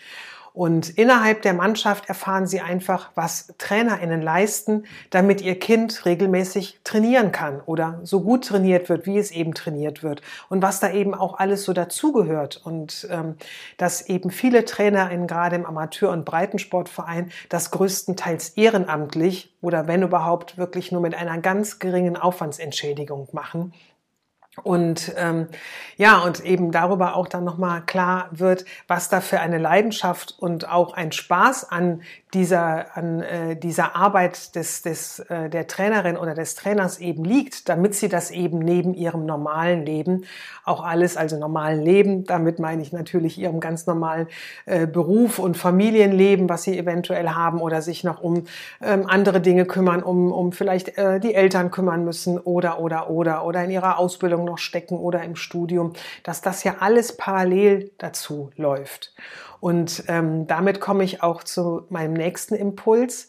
Und 0.53 0.89
innerhalb 0.89 1.41
der 1.43 1.53
Mannschaft 1.53 2.09
erfahren 2.09 2.45
sie 2.45 2.61
einfach, 2.61 3.11
was 3.15 3.53
TrainerInnen 3.57 4.21
leisten, 4.21 4.83
damit 5.09 5.41
ihr 5.41 5.57
Kind 5.57 6.05
regelmäßig 6.05 6.79
trainieren 6.83 7.31
kann 7.31 7.61
oder 7.65 7.99
so 8.03 8.21
gut 8.21 8.45
trainiert 8.45 8.89
wird, 8.89 9.05
wie 9.05 9.17
es 9.17 9.31
eben 9.31 9.53
trainiert 9.53 10.03
wird. 10.03 10.21
Und 10.49 10.61
was 10.61 10.79
da 10.79 10.91
eben 10.91 11.13
auch 11.13 11.39
alles 11.39 11.63
so 11.63 11.73
dazugehört. 11.73 12.61
Und 12.63 13.07
ähm, 13.09 13.35
dass 13.77 14.07
eben 14.09 14.31
viele 14.31 14.65
TrainerInnen 14.65 15.27
gerade 15.27 15.55
im 15.55 15.65
Amateur- 15.65 16.11
und 16.11 16.25
Breitensportverein 16.25 17.31
das 17.49 17.71
größtenteils 17.71 18.49
ehrenamtlich 18.49 19.55
oder 19.61 19.87
wenn 19.87 20.01
überhaupt 20.01 20.57
wirklich 20.57 20.91
nur 20.91 21.01
mit 21.01 21.15
einer 21.15 21.37
ganz 21.37 21.79
geringen 21.79 22.17
Aufwandsentschädigung 22.17 23.29
machen 23.31 23.73
und 24.63 25.13
ähm, 25.15 25.47
ja, 25.95 26.19
und 26.19 26.43
eben 26.43 26.71
darüber 26.71 27.15
auch 27.15 27.29
dann 27.29 27.45
nochmal 27.45 27.83
klar 27.85 28.27
wird, 28.31 28.65
was 28.87 29.07
da 29.07 29.21
für 29.21 29.39
eine 29.39 29.57
Leidenschaft 29.57 30.35
und 30.39 30.69
auch 30.69 30.93
ein 30.93 31.13
Spaß 31.13 31.71
an 31.71 32.01
dieser, 32.33 32.97
an 32.97 33.21
äh, 33.21 33.55
dieser 33.55 33.95
Arbeit 33.95 34.55
des, 34.55 34.81
des, 34.81 35.19
äh, 35.19 35.49
der 35.49 35.67
Trainerin 35.67 36.17
oder 36.17 36.33
des 36.33 36.55
Trainers 36.55 36.99
eben 36.99 37.23
liegt, 37.23 37.69
damit 37.69 37.95
sie 37.95 38.09
das 38.09 38.31
eben 38.31 38.59
neben 38.59 38.93
ihrem 38.93 39.25
normalen 39.25 39.85
Leben 39.85 40.25
auch 40.63 40.83
alles, 40.83 41.17
also 41.17 41.37
normalen 41.37 41.81
Leben, 41.81 42.25
damit 42.25 42.59
meine 42.59 42.81
ich 42.81 42.93
natürlich 42.93 43.37
ihrem 43.37 43.59
ganz 43.59 43.85
normalen 43.87 44.27
äh, 44.65 44.87
Beruf 44.87 45.39
und 45.39 45.57
Familienleben, 45.57 46.49
was 46.49 46.63
sie 46.63 46.77
eventuell 46.77 47.29
haben 47.29 47.59
oder 47.59 47.81
sich 47.81 48.03
noch 48.03 48.21
um 48.21 48.43
ähm, 48.81 49.05
andere 49.07 49.41
Dinge 49.41 49.65
kümmern, 49.65 50.03
um, 50.03 50.31
um 50.31 50.51
vielleicht 50.51 50.97
äh, 50.97 51.19
die 51.19 51.33
Eltern 51.33 51.71
kümmern 51.71 52.05
müssen 52.05 52.37
oder, 52.37 52.79
oder, 52.79 53.09
oder, 53.09 53.45
oder 53.45 53.63
in 53.63 53.71
ihrer 53.71 53.97
Ausbildung 53.97 54.40
noch 54.45 54.58
stecken 54.58 54.97
oder 54.97 55.23
im 55.23 55.36
Studium, 55.36 55.93
dass 56.23 56.41
das 56.41 56.63
ja 56.63 56.77
alles 56.80 57.17
parallel 57.17 57.91
dazu 57.97 58.51
läuft. 58.56 59.13
Und 59.60 60.04
ähm, 60.08 60.47
damit 60.47 60.80
komme 60.80 61.04
ich 61.04 61.23
auch 61.23 61.43
zu 61.43 61.86
meinem 61.89 62.13
nächsten 62.13 62.56
Impuls, 62.56 63.27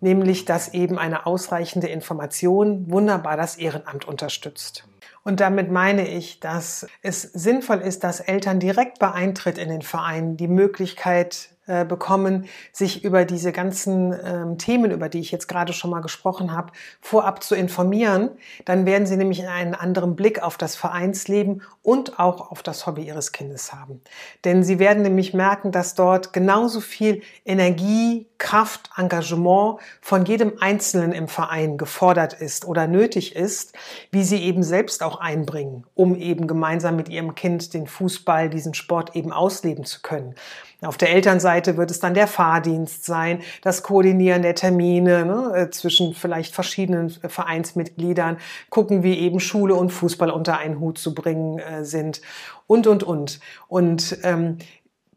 nämlich 0.00 0.44
dass 0.44 0.74
eben 0.74 0.98
eine 0.98 1.26
ausreichende 1.26 1.88
Information 1.88 2.90
wunderbar 2.90 3.36
das 3.36 3.56
Ehrenamt 3.56 4.06
unterstützt. 4.06 4.86
Und 5.24 5.40
damit 5.40 5.70
meine 5.70 6.06
ich, 6.06 6.40
dass 6.40 6.86
es 7.02 7.22
sinnvoll 7.22 7.80
ist, 7.80 8.04
dass 8.04 8.20
Eltern 8.20 8.60
direkt 8.60 8.98
bei 8.98 9.10
Eintritt 9.10 9.56
in 9.56 9.70
den 9.70 9.82
Verein 9.82 10.36
die 10.36 10.48
Möglichkeit 10.48 11.53
äh, 11.66 11.86
bekommen, 11.86 12.46
sich 12.72 13.04
über 13.04 13.24
diese 13.24 13.50
ganzen 13.50 14.14
ähm, 14.22 14.58
Themen, 14.58 14.90
über 14.90 15.08
die 15.08 15.20
ich 15.20 15.30
jetzt 15.30 15.48
gerade 15.48 15.72
schon 15.72 15.90
mal 15.90 16.00
gesprochen 16.00 16.52
habe, 16.52 16.72
vorab 17.00 17.42
zu 17.42 17.54
informieren. 17.54 18.30
Dann 18.66 18.84
werden 18.84 19.06
sie 19.06 19.16
nämlich 19.16 19.48
einen 19.48 19.74
anderen 19.74 20.14
Blick 20.14 20.42
auf 20.42 20.58
das 20.58 20.76
Vereinsleben 20.76 21.62
und 21.82 22.18
auch 22.18 22.50
auf 22.50 22.62
das 22.62 22.86
Hobby 22.86 23.04
ihres 23.04 23.32
Kindes 23.32 23.72
haben. 23.72 24.02
Denn 24.44 24.62
sie 24.62 24.78
werden 24.78 25.02
nämlich 25.02 25.32
merken, 25.32 25.72
dass 25.72 25.94
dort 25.94 26.32
genauso 26.34 26.80
viel 26.80 27.22
Energie, 27.46 28.26
Kraft, 28.44 28.90
Engagement 28.98 29.78
von 30.02 30.26
jedem 30.26 30.52
Einzelnen 30.60 31.12
im 31.12 31.28
Verein 31.28 31.78
gefordert 31.78 32.34
ist 32.34 32.66
oder 32.66 32.86
nötig 32.86 33.34
ist, 33.34 33.72
wie 34.10 34.22
sie 34.22 34.42
eben 34.42 34.62
selbst 34.62 35.02
auch 35.02 35.18
einbringen, 35.18 35.86
um 35.94 36.14
eben 36.14 36.46
gemeinsam 36.46 36.94
mit 36.94 37.08
ihrem 37.08 37.34
Kind 37.34 37.72
den 37.72 37.86
Fußball, 37.86 38.50
diesen 38.50 38.74
Sport 38.74 39.16
eben 39.16 39.32
ausleben 39.32 39.86
zu 39.86 40.02
können. 40.02 40.34
Auf 40.82 40.98
der 40.98 41.08
Elternseite 41.10 41.78
wird 41.78 41.90
es 41.90 42.00
dann 42.00 42.12
der 42.12 42.26
Fahrdienst 42.26 43.06
sein, 43.06 43.40
das 43.62 43.82
Koordinieren 43.82 44.42
der 44.42 44.54
Termine 44.54 45.24
ne, 45.24 45.52
äh, 45.56 45.70
zwischen 45.70 46.12
vielleicht 46.12 46.54
verschiedenen 46.54 47.08
Vereinsmitgliedern, 47.08 48.36
gucken, 48.68 49.02
wie 49.02 49.20
eben 49.20 49.40
Schule 49.40 49.74
und 49.74 49.88
Fußball 49.88 50.30
unter 50.30 50.58
einen 50.58 50.80
Hut 50.80 50.98
zu 50.98 51.14
bringen 51.14 51.60
äh, 51.60 51.86
sind 51.86 52.20
und, 52.66 52.86
und, 52.86 53.02
und. 53.04 53.40
Und 53.68 54.18
ähm, 54.22 54.58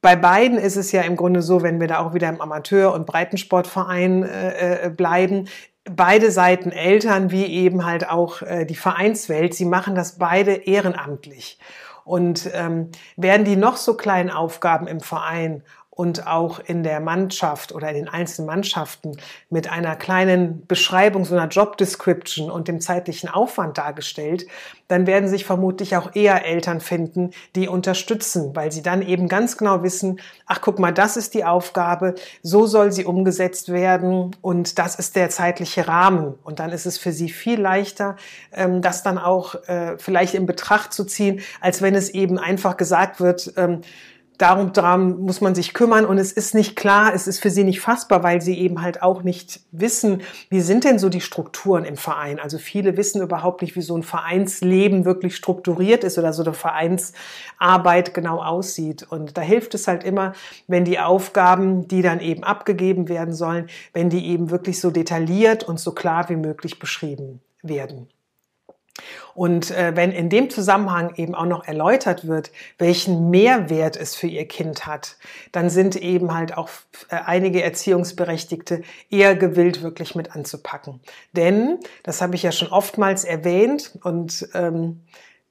bei 0.02 0.16
beiden 0.16 0.58
ist 0.58 0.76
es 0.76 0.92
ja 0.92 1.02
im 1.02 1.16
Grunde 1.16 1.42
so, 1.42 1.62
wenn 1.62 1.80
wir 1.80 1.88
da 1.88 2.00
auch 2.00 2.14
wieder 2.14 2.30
im 2.30 2.42
Amateur- 2.42 2.94
und 2.94 3.06
Breitensportverein 3.06 4.24
äh, 4.24 4.86
äh, 4.86 4.90
bleiben, 4.90 5.48
beide 5.90 6.32
Seiten, 6.32 6.72
Eltern 6.72 7.32
wie 7.32 7.46
eben 7.46 7.86
halt 7.86 8.10
auch 8.10 8.42
äh, 8.42 8.66
die 8.66 8.76
Vereinswelt, 8.76 9.54
sie 9.54 9.66
machen 9.66 9.96
das 9.96 10.18
beide 10.18 10.54
ehrenamtlich. 10.54 11.60
Und 12.04 12.50
ähm, 12.54 12.90
werden 13.18 13.44
die 13.44 13.58
noch 13.58 13.76
so 13.76 13.96
kleinen 13.96 14.30
Aufgaben 14.30 14.88
im 14.88 15.02
Verein 15.02 15.64
und 15.98 16.28
auch 16.28 16.60
in 16.60 16.84
der 16.84 17.00
Mannschaft 17.00 17.74
oder 17.74 17.90
in 17.90 17.96
den 17.96 18.08
einzelnen 18.08 18.46
Mannschaften 18.46 19.18
mit 19.50 19.68
einer 19.72 19.96
kleinen 19.96 20.66
Beschreibung, 20.68 21.26
so 21.26 21.36
einer 21.36 21.48
Job 21.48 21.76
Description 21.76 22.52
und 22.52 22.68
dem 22.68 22.80
zeitlichen 22.80 23.30
Aufwand 23.30 23.80
dargestellt, 23.80 24.46
dann 24.90 25.08
werden 25.08 25.28
sich 25.28 25.44
vermutlich 25.44 25.98
auch 25.98 26.14
eher 26.14 26.46
Eltern 26.46 26.82
finden, 26.82 27.32
die 27.56 27.68
unterstützen, 27.68 28.56
weil 28.56 28.72
sie 28.72 28.84
dann 28.84 29.02
eben 29.02 29.28
ganz 29.28 29.58
genau 29.58 29.82
wissen, 29.82 30.20
ach 30.46 30.62
guck 30.62 30.78
mal, 30.78 30.94
das 30.94 31.18
ist 31.18 31.34
die 31.34 31.44
Aufgabe, 31.44 32.14
so 32.44 32.68
soll 32.68 32.92
sie 32.92 33.06
umgesetzt 33.06 33.72
werden 33.74 34.36
und 34.42 34.78
das 34.78 34.94
ist 34.96 35.16
der 35.16 35.32
zeitliche 35.32 35.88
Rahmen. 35.88 36.36
Und 36.44 36.60
dann 36.60 36.72
ist 36.72 36.86
es 36.86 37.00
für 37.00 37.12
sie 37.12 37.30
viel 37.30 37.60
leichter, 37.60 38.18
ähm, 38.54 38.84
das 38.84 39.02
dann 39.02 39.18
auch 39.18 39.56
äh, 39.68 39.98
vielleicht 39.98 40.36
in 40.36 40.46
Betracht 40.46 40.94
zu 40.94 41.06
ziehen, 41.06 41.42
als 41.60 41.82
wenn 41.82 41.96
es 41.96 42.12
eben 42.12 42.38
einfach 42.38 42.78
gesagt 42.78 43.20
wird, 43.20 43.52
ähm, 43.58 43.82
darum, 44.38 44.73
darum 44.73 45.19
muss 45.21 45.41
man 45.41 45.56
sich 45.56 45.73
kümmern 45.73 46.06
und 46.06 46.17
es 46.17 46.32
ist 46.32 46.54
nicht 46.54 46.76
klar, 46.76 47.13
es 47.13 47.28
ist 47.28 47.39
für 47.39 47.50
sie 47.50 47.63
nicht 47.63 47.82
fassbar, 47.82 48.23
weil 48.23 48.41
sie 48.41 48.58
eben 48.58 48.82
halt 48.82 49.02
auch 49.02 49.23
nicht 49.23 49.62
wissen, 49.71 50.21
wie 50.50 50.62
sind 50.62 50.84
denn 50.84 51.00
so 51.00 51.10
die 51.10 51.21
Strukturen 51.21 51.86
im 51.86 51.97
Verein. 51.97 52.39
Also 52.39 52.58
viele 52.58 52.97
wissen 52.97 53.21
überhaupt 53.21 53.62
nicht, 53.62 53.76
wie 53.76 53.82
so 53.82 53.97
ein 53.97 54.04
Vereinsleben 54.04 55.06
wirklich 55.06 55.36
strukturiert 55.36 56.04
ist 56.04 56.17
oder 56.17 56.34
so 56.34 56.43
eine 56.43 56.54
Vereinsarbeit 56.54 58.13
genau 58.13 58.41
aussieht. 58.41 59.06
Und 59.10 59.38
da 59.38 59.41
hilft 59.41 59.73
es 59.73 59.88
halt 59.88 60.04
immer, 60.04 60.34
wenn 60.67 60.86
die 60.86 61.00
Aufgaben, 61.00 61.88
die 61.88 62.02
dann 62.02 62.19
eben 62.19 62.43
abgegeben 62.43 63.10
werden 63.10 63.34
sollen, 63.34 63.67
wenn 63.93 64.10
die 64.10 64.28
eben 64.28 64.50
wirklich 64.52 64.80
so 64.80 64.91
detailliert 64.91 65.63
und 65.63 65.80
so 65.80 65.91
klar 65.91 66.30
wie 66.30 66.36
möglich 66.36 66.80
beschrieben 66.80 67.41
werden. 67.63 68.08
Und 69.34 69.72
äh, 69.72 69.96
wenn 69.96 70.12
in 70.12 70.30
dem 70.30 70.50
Zusammenhang 70.50 71.14
eben 71.16 71.36
auch 71.36 71.46
noch 71.46 71.68
erläutert 71.68 72.28
wird, 72.28 72.52
welchen 72.78 73.30
Mehrwert 73.30 73.96
es 73.96 74.16
für 74.16 74.28
ihr 74.28 74.48
Kind 74.48 74.88
hat, 74.88 75.18
dann 75.52 75.70
sind 75.70 75.96
eben 75.96 76.34
halt 76.34 76.58
auch 76.58 76.70
äh, 77.10 77.18
einige 77.26 77.62
Erziehungsberechtigte 77.64 78.82
eher 79.10 79.36
gewillt, 79.36 79.84
wirklich 79.84 80.16
mit 80.16 80.36
anzupacken. 80.36 81.02
Denn, 81.34 81.78
das 82.04 82.22
habe 82.22 82.36
ich 82.36 82.44
ja 82.44 82.52
schon 82.52 82.70
oftmals 82.70 83.24
erwähnt 83.24 83.98
und 84.04 84.50
ähm, 84.54 85.02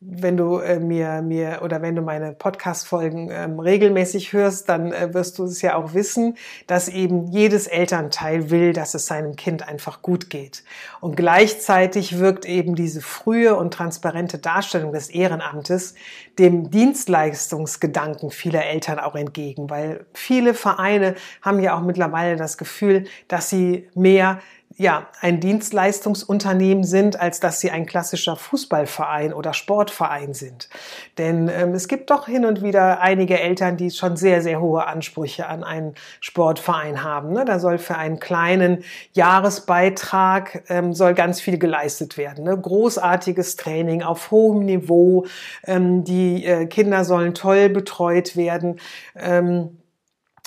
wenn 0.00 0.36
du 0.36 0.58
äh, 0.58 0.78
mir, 0.78 1.22
mir 1.22 1.60
oder 1.62 1.80
wenn 1.80 1.96
du 1.96 2.02
meine 2.02 2.32
Podcast-Folgen 2.32 3.30
ähm, 3.32 3.58
regelmäßig 3.58 4.34
hörst, 4.34 4.68
dann 4.68 4.92
äh, 4.92 5.14
wirst 5.14 5.38
du 5.38 5.44
es 5.44 5.62
ja 5.62 5.74
auch 5.74 5.94
wissen, 5.94 6.36
dass 6.66 6.88
eben 6.88 7.28
jedes 7.28 7.66
Elternteil 7.66 8.50
will, 8.50 8.74
dass 8.74 8.92
es 8.92 9.06
seinem 9.06 9.36
Kind 9.36 9.66
einfach 9.66 10.02
gut 10.02 10.28
geht. 10.28 10.64
Und 11.00 11.16
gleichzeitig 11.16 12.18
wirkt 12.18 12.44
eben 12.44 12.74
diese 12.74 13.00
frühe 13.00 13.56
und 13.56 13.72
transparente 13.72 14.36
Darstellung 14.36 14.92
des 14.92 15.08
Ehrenamtes 15.08 15.94
dem 16.38 16.70
Dienstleistungsgedanken 16.70 18.30
vieler 18.30 18.66
Eltern 18.66 18.98
auch 18.98 19.14
entgegen, 19.14 19.70
weil 19.70 20.04
viele 20.12 20.52
Vereine 20.52 21.14
haben 21.40 21.60
ja 21.60 21.74
auch 21.74 21.82
mittlerweile 21.82 22.36
das 22.36 22.58
Gefühl, 22.58 23.04
dass 23.28 23.48
sie 23.48 23.88
mehr 23.94 24.40
ja, 24.78 25.06
ein 25.22 25.40
Dienstleistungsunternehmen 25.40 26.84
sind, 26.84 27.18
als 27.18 27.40
dass 27.40 27.60
sie 27.60 27.70
ein 27.70 27.86
klassischer 27.86 28.36
Fußballverein 28.36 29.32
oder 29.32 29.54
Sportverein 29.54 30.34
sind. 30.34 30.68
Denn 31.16 31.48
ähm, 31.48 31.74
es 31.74 31.88
gibt 31.88 32.10
doch 32.10 32.26
hin 32.26 32.44
und 32.44 32.62
wieder 32.62 33.00
einige 33.00 33.40
Eltern, 33.40 33.78
die 33.78 33.90
schon 33.90 34.18
sehr, 34.18 34.42
sehr 34.42 34.60
hohe 34.60 34.86
Ansprüche 34.86 35.46
an 35.46 35.64
einen 35.64 35.94
Sportverein 36.20 37.02
haben. 37.02 37.32
Ne? 37.32 37.46
Da 37.46 37.58
soll 37.58 37.78
für 37.78 37.96
einen 37.96 38.20
kleinen 38.20 38.84
Jahresbeitrag 39.14 40.64
ähm, 40.68 40.92
soll 40.92 41.14
ganz 41.14 41.40
viel 41.40 41.58
geleistet 41.58 42.18
werden. 42.18 42.44
Ne? 42.44 42.58
Großartiges 42.58 43.56
Training 43.56 44.02
auf 44.02 44.30
hohem 44.30 44.60
Niveau. 44.66 45.24
Ähm, 45.64 46.04
die 46.04 46.44
äh, 46.44 46.66
Kinder 46.66 47.06
sollen 47.06 47.32
toll 47.32 47.70
betreut 47.70 48.36
werden. 48.36 48.78
Ähm, 49.14 49.78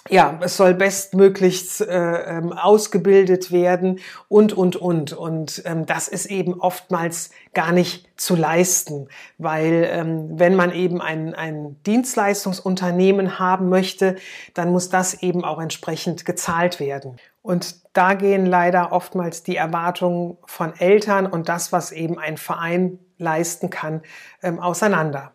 ja, 0.08 0.40
es 0.42 0.56
soll 0.56 0.74
bestmöglichst 0.74 1.82
äh, 1.82 2.38
ähm, 2.38 2.54
ausgebildet 2.54 3.52
werden 3.52 4.00
und, 4.28 4.54
und, 4.54 4.76
und. 4.76 5.14
Und 5.14 5.62
ähm, 5.66 5.86
das 5.86 6.08
ist 6.08 6.28
eben 6.28 6.60
oftmals 6.60 7.32
gar 7.54 7.72
nicht 7.72 8.10
zu 8.16 8.36
leisten, 8.36 9.08
weil 9.38 9.88
ähm, 9.92 10.40
wenn 10.40 10.56
man 10.56 10.72
eben 10.72 11.02
ein, 11.02 11.36
ein 11.36 11.82
Dienstleistungsunternehmen 11.84 13.40
haben 13.40 13.70
möchte, 13.70 14.16
dann 14.54 14.72
muss 14.72 14.90
das 14.90 15.22
eben 15.22 15.44
auch 15.44 15.60
entsprechend 15.60 16.26
gezahlt 16.26 16.80
werden. 16.80 17.18
Und 17.42 17.76
da 17.94 18.14
gehen 18.14 18.46
leider 18.46 18.92
oftmals 18.92 19.44
die 19.44 19.58
Erwartungen 19.58 20.38
von 20.46 20.74
Eltern 20.80 21.28
und 21.28 21.50
das, 21.50 21.72
was 21.72 21.92
eben 21.92 22.18
ein 22.18 22.38
Verein 22.38 23.00
leisten 23.18 23.70
kann, 23.70 24.02
ähm, 24.42 24.60
auseinander. 24.60 25.34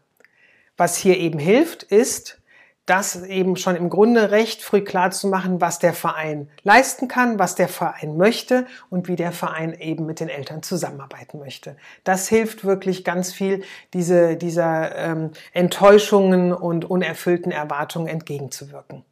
Was 0.76 0.96
hier 0.96 1.18
eben 1.18 1.38
hilft, 1.38 1.84
ist, 1.84 2.40
das 2.86 3.22
eben 3.24 3.56
schon 3.56 3.76
im 3.76 3.88
Grunde 3.88 4.30
recht 4.30 4.62
früh 4.62 4.82
klar 4.82 5.10
zu 5.10 5.28
machen, 5.28 5.60
was 5.60 5.78
der 5.78 5.94
Verein 5.94 6.50
leisten 6.62 7.08
kann, 7.08 7.38
was 7.38 7.54
der 7.54 7.68
Verein 7.68 8.16
möchte 8.16 8.66
und 8.90 9.08
wie 9.08 9.16
der 9.16 9.32
Verein 9.32 9.72
eben 9.74 10.04
mit 10.06 10.20
den 10.20 10.28
Eltern 10.28 10.62
zusammenarbeiten 10.62 11.38
möchte. 11.38 11.76
Das 12.04 12.28
hilft 12.28 12.64
wirklich 12.64 13.04
ganz 13.04 13.32
viel, 13.32 13.62
diese, 13.94 14.36
dieser 14.36 14.96
ähm, 14.96 15.30
Enttäuschungen 15.52 16.52
und 16.52 16.84
unerfüllten 16.84 17.52
Erwartungen 17.52 18.06
entgegenzuwirken. 18.06 19.04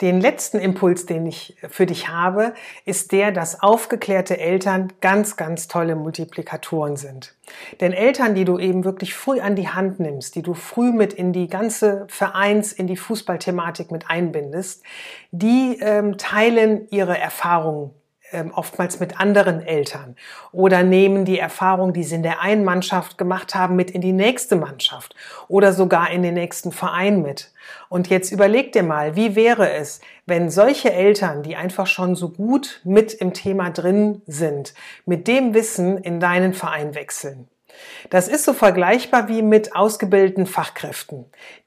Den 0.00 0.20
letzten 0.20 0.58
Impuls, 0.58 1.04
den 1.04 1.26
ich 1.26 1.56
für 1.68 1.84
dich 1.84 2.08
habe, 2.08 2.54
ist 2.86 3.12
der, 3.12 3.32
dass 3.32 3.62
aufgeklärte 3.62 4.38
Eltern 4.38 4.92
ganz, 5.00 5.36
ganz 5.36 5.68
tolle 5.68 5.94
Multiplikatoren 5.94 6.96
sind. 6.96 7.34
Denn 7.80 7.92
Eltern, 7.92 8.34
die 8.34 8.44
du 8.44 8.58
eben 8.58 8.84
wirklich 8.84 9.14
früh 9.14 9.40
an 9.40 9.56
die 9.56 9.68
Hand 9.68 10.00
nimmst, 10.00 10.36
die 10.36 10.42
du 10.42 10.54
früh 10.54 10.92
mit 10.92 11.12
in 11.12 11.32
die 11.32 11.48
ganze 11.48 12.06
Vereins-, 12.08 12.72
in 12.72 12.86
die 12.86 12.96
Fußballthematik 12.96 13.90
mit 13.90 14.08
einbindest, 14.08 14.82
die 15.32 15.78
ähm, 15.80 16.16
teilen 16.16 16.88
ihre 16.90 17.18
Erfahrungen 17.18 17.90
oftmals 18.54 19.00
mit 19.00 19.20
anderen 19.20 19.60
Eltern 19.60 20.16
oder 20.52 20.82
nehmen 20.82 21.24
die 21.24 21.38
Erfahrung, 21.38 21.92
die 21.92 22.04
sie 22.04 22.16
in 22.16 22.22
der 22.22 22.40
einen 22.40 22.64
Mannschaft 22.64 23.18
gemacht 23.18 23.54
haben, 23.54 23.76
mit 23.76 23.90
in 23.90 24.00
die 24.00 24.12
nächste 24.12 24.56
Mannschaft 24.56 25.14
oder 25.48 25.72
sogar 25.72 26.10
in 26.10 26.22
den 26.22 26.34
nächsten 26.34 26.72
Verein 26.72 27.22
mit. 27.22 27.52
Und 27.88 28.08
jetzt 28.08 28.30
überleg 28.30 28.72
dir 28.72 28.82
mal, 28.82 29.16
wie 29.16 29.34
wäre 29.36 29.70
es, 29.72 30.00
wenn 30.26 30.50
solche 30.50 30.92
Eltern, 30.92 31.42
die 31.42 31.56
einfach 31.56 31.86
schon 31.86 32.14
so 32.14 32.30
gut 32.30 32.80
mit 32.84 33.14
im 33.14 33.32
Thema 33.32 33.70
drin 33.70 34.22
sind, 34.26 34.74
mit 35.06 35.26
dem 35.28 35.54
Wissen 35.54 35.98
in 35.98 36.20
deinen 36.20 36.54
Verein 36.54 36.94
wechseln? 36.94 37.48
Das 38.10 38.28
ist 38.28 38.44
so 38.44 38.52
vergleichbar 38.52 39.28
wie 39.28 39.42
mit 39.42 39.74
ausgebildeten 39.76 40.46
Fachkräften 40.46 41.26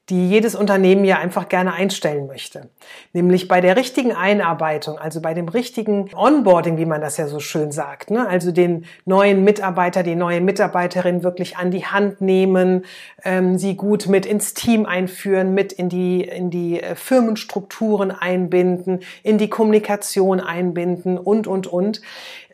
die 0.10 0.28
jedes 0.28 0.54
Unternehmen 0.54 1.06
ja 1.06 1.20
einfach 1.20 1.48
gerne 1.48 1.74
einstellen 1.74 2.28
möchte. 2.28 2.70
Nämlich 3.14 3.48
bei 3.48 3.62
der 3.62 3.78
richtigen 3.78 4.12
Einarbeitung, 4.12 4.98
also 4.98 5.22
bei 5.22 5.34
dem 5.34 5.48
richtigen 5.48 6.10
Onboarding, 6.14 6.78
wie 6.78 6.86
man 6.86 7.00
das 7.00 7.16
ja 7.16 7.28
so 7.28 7.40
schön 7.40 7.72
sagt. 7.72 8.12
Ne? 8.12 8.28
Also 8.28 8.52
den 8.52 8.84
neuen 9.06 9.46
Mitarbeiter, 9.46 10.04
die 10.04 10.16
neue 10.16 10.42
Mitarbeiterin 10.42 11.24
wirklich 11.24 11.56
an 11.56 11.72
die 11.72 11.86
Hand 11.86 12.20
nehmen, 12.20 12.84
ähm, 13.24 13.58
sie 13.58 13.78
gut 13.78 14.08
mit 14.08 14.26
ins 14.26 14.54
Team 14.54 14.86
einführen, 14.86 15.54
mit 15.54 15.72
in 15.72 15.88
die, 15.88 16.22
in 16.22 16.50
die 16.50 16.82
äh, 16.82 16.96
Firmenstrukturen 16.96 18.12
einbinden, 18.12 19.00
in 19.24 19.38
die 19.38 19.50
Kommunikation 19.50 20.42
einbinden 20.42 21.18
und, 21.18 21.48
und, 21.48 21.66
und. 21.66 22.02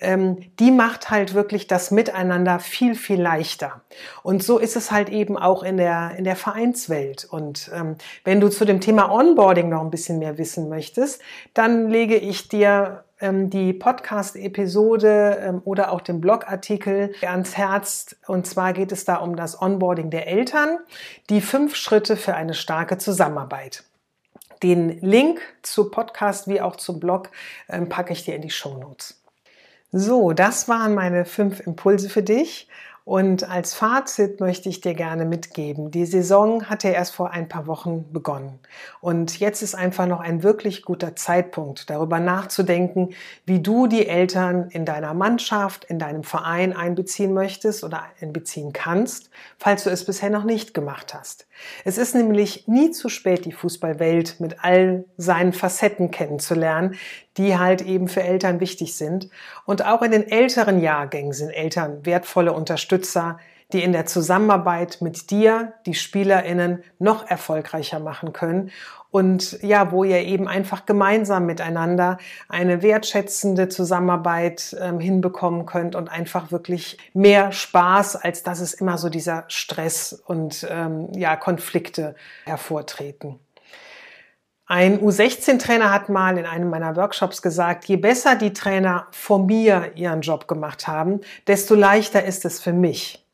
Ähm, 0.02 0.38
die 0.60 0.72
macht 0.72 1.10
halt 1.10 1.34
wirklich 1.34 1.68
das 1.68 1.92
Miteinander 1.92 2.60
viel, 2.60 2.96
viel 2.96 3.22
leichter. 3.22 3.82
Und 4.24 4.44
so 4.44 4.58
ist 4.58 4.76
es 4.76 4.92
halt 4.92 5.10
eben 5.10 5.38
auch 5.38 5.64
in 5.64 5.78
der, 5.78 6.14
in 6.18 6.24
der 6.24 6.36
Vereinswelt. 6.36 7.26
Und 7.30 7.70
ähm, 7.74 7.96
wenn 8.24 8.40
du 8.40 8.50
zu 8.50 8.66
dem 8.66 8.82
Thema 8.82 9.12
Onboarding 9.12 9.70
noch 9.70 9.82
ein 9.82 9.92
bisschen 9.92 10.20
mehr 10.20 10.38
wissen 10.38 10.70
möchtest, 10.70 11.22
dann 11.54 11.90
lege 11.90 12.16
ich 12.16 12.48
dir 12.48 13.04
ähm, 13.22 13.50
die 13.50 13.74
Podcast-Episode 13.74 15.40
ähm, 15.42 15.62
oder 15.66 15.92
auch 15.92 16.02
den 16.02 16.22
Blogartikel 16.22 17.14
ans 17.22 17.58
Herz. 17.58 18.16
Und 18.28 18.48
zwar 18.48 18.74
geht 18.74 18.92
es 18.92 19.06
da 19.06 19.16
um 19.16 19.36
das 19.36 19.62
Onboarding 19.62 20.10
der 20.10 20.28
Eltern, 20.28 20.80
die 21.30 21.42
fünf 21.42 21.76
Schritte 21.76 22.16
für 22.16 22.36
eine 22.36 22.54
starke 22.54 22.98
Zusammenarbeit. 22.98 23.84
Den 24.64 25.00
Link 25.00 25.40
zu 25.62 25.90
Podcast 25.90 26.48
wie 26.48 26.60
auch 26.60 26.76
zum 26.76 27.00
Blog 27.00 27.30
ähm, 27.70 27.88
packe 27.88 28.12
ich 28.12 28.26
dir 28.26 28.36
in 28.36 28.42
die 28.42 28.50
Show 28.50 28.78
Notes. 28.78 29.19
So, 29.92 30.34
das 30.34 30.68
waren 30.68 30.94
meine 30.94 31.26
fünf 31.26 31.60
Impulse 31.66 32.10
für 32.10 32.22
dich. 32.22 32.68
Und 33.06 33.50
als 33.50 33.74
Fazit 33.74 34.40
möchte 34.40 34.70
ich 34.70 34.82
dir 34.82 34.94
gerne 34.94 35.26
mitgeben, 35.26 35.90
die 35.90 36.06
Saison 36.06 36.70
hat 36.70 36.84
ja 36.84 36.92
erst 36.92 37.16
vor 37.16 37.32
ein 37.32 37.48
paar 37.48 37.66
Wochen 37.66 38.14
begonnen. 38.14 38.60
Und 39.02 39.40
jetzt 39.40 39.64
ist 39.64 39.74
einfach 39.74 40.06
noch 40.06 40.20
ein 40.20 40.44
wirklich 40.44 40.84
guter 40.84 41.16
Zeitpunkt, 41.16 41.90
darüber 41.90 42.20
nachzudenken, 42.20 43.16
wie 43.48 43.64
du 43.64 43.88
die 43.88 44.06
Eltern 44.06 44.70
in 44.70 44.86
deiner 44.86 45.16
Mannschaft, 45.16 45.86
in 45.86 45.98
deinem 45.98 46.24
Verein 46.24 46.72
einbeziehen 46.72 47.34
möchtest 47.34 47.84
oder 47.84 48.04
einbeziehen 48.22 48.74
kannst, 48.74 49.32
falls 49.58 49.86
du 49.86 49.90
es 49.90 50.06
bisher 50.06 50.30
noch 50.30 50.44
nicht 50.44 50.76
gemacht 50.76 51.16
hast. 51.16 51.48
Es 51.86 51.98
ist 51.98 52.16
nämlich 52.16 52.68
nie 52.68 52.92
zu 52.92 53.10
spät, 53.10 53.46
die 53.46 53.52
Fußballwelt 53.52 54.40
mit 54.40 54.64
all 54.64 55.06
seinen 55.18 55.54
Facetten 55.54 56.12
kennenzulernen, 56.12 56.96
die 57.38 57.58
halt 57.58 57.82
eben 57.82 58.08
für 58.08 58.24
Eltern 58.24 58.60
wichtig 58.60 58.96
sind. 58.96 59.30
Und 59.66 59.86
auch 59.86 60.02
in 60.02 60.12
den 60.12 60.28
älteren 60.28 60.82
Jahrgängen 60.82 61.34
sind 61.34 61.52
Eltern 61.52 62.06
wertvolle 62.06 62.54
Unterstützer, 62.54 63.40
die 63.74 63.84
in 63.84 63.92
der 63.92 64.06
Zusammenarbeit 64.06 64.98
mit 65.02 65.30
dir 65.32 65.74
die 65.86 65.94
SpielerInnen 65.94 66.84
noch 66.98 67.30
erfolgreicher 67.30 68.00
machen 68.00 68.34
können 68.34 68.72
und 69.12 69.62
ja, 69.64 69.92
wo 69.92 70.04
ihr 70.04 70.20
eben 70.20 70.48
einfach 70.48 70.86
gemeinsam 70.86 71.46
miteinander 71.46 72.18
eine 72.48 72.82
wertschätzende 72.82 73.68
Zusammenarbeit 73.68 74.76
ähm, 74.80 75.00
hinbekommen 75.00 75.66
könnt 75.66 75.96
und 75.96 76.10
einfach 76.10 76.52
wirklich 76.52 76.98
mehr 77.14 77.52
Spaß, 77.52 78.18
als 78.18 78.44
dass 78.44 78.60
es 78.60 78.74
immer 78.74 78.98
so 78.98 79.10
dieser 79.10 79.46
Stress 79.48 80.14
und 80.14 80.68
ähm, 80.70 81.12
ja, 81.14 81.36
Konflikte 81.36 82.16
hervortreten. 82.46 83.40
Ein 84.68 85.00
U16-Trainer 85.00 85.92
hat 85.92 86.10
mal 86.10 86.38
in 86.38 86.46
einem 86.46 86.70
meiner 86.70 86.96
Workshops 86.96 87.42
gesagt, 87.42 87.86
je 87.86 87.98
besser 87.98 88.36
die 88.36 88.54
Trainer 88.54 89.08
vor 89.10 89.40
mir 89.44 89.94
ihren 89.96 90.22
Job 90.22 90.48
gemacht 90.48 90.88
haben, 90.88 91.22
desto 91.48 91.74
leichter 91.74 92.24
ist 92.24 92.46
es 92.46 92.62
für 92.62 92.74
mich. 92.74 93.26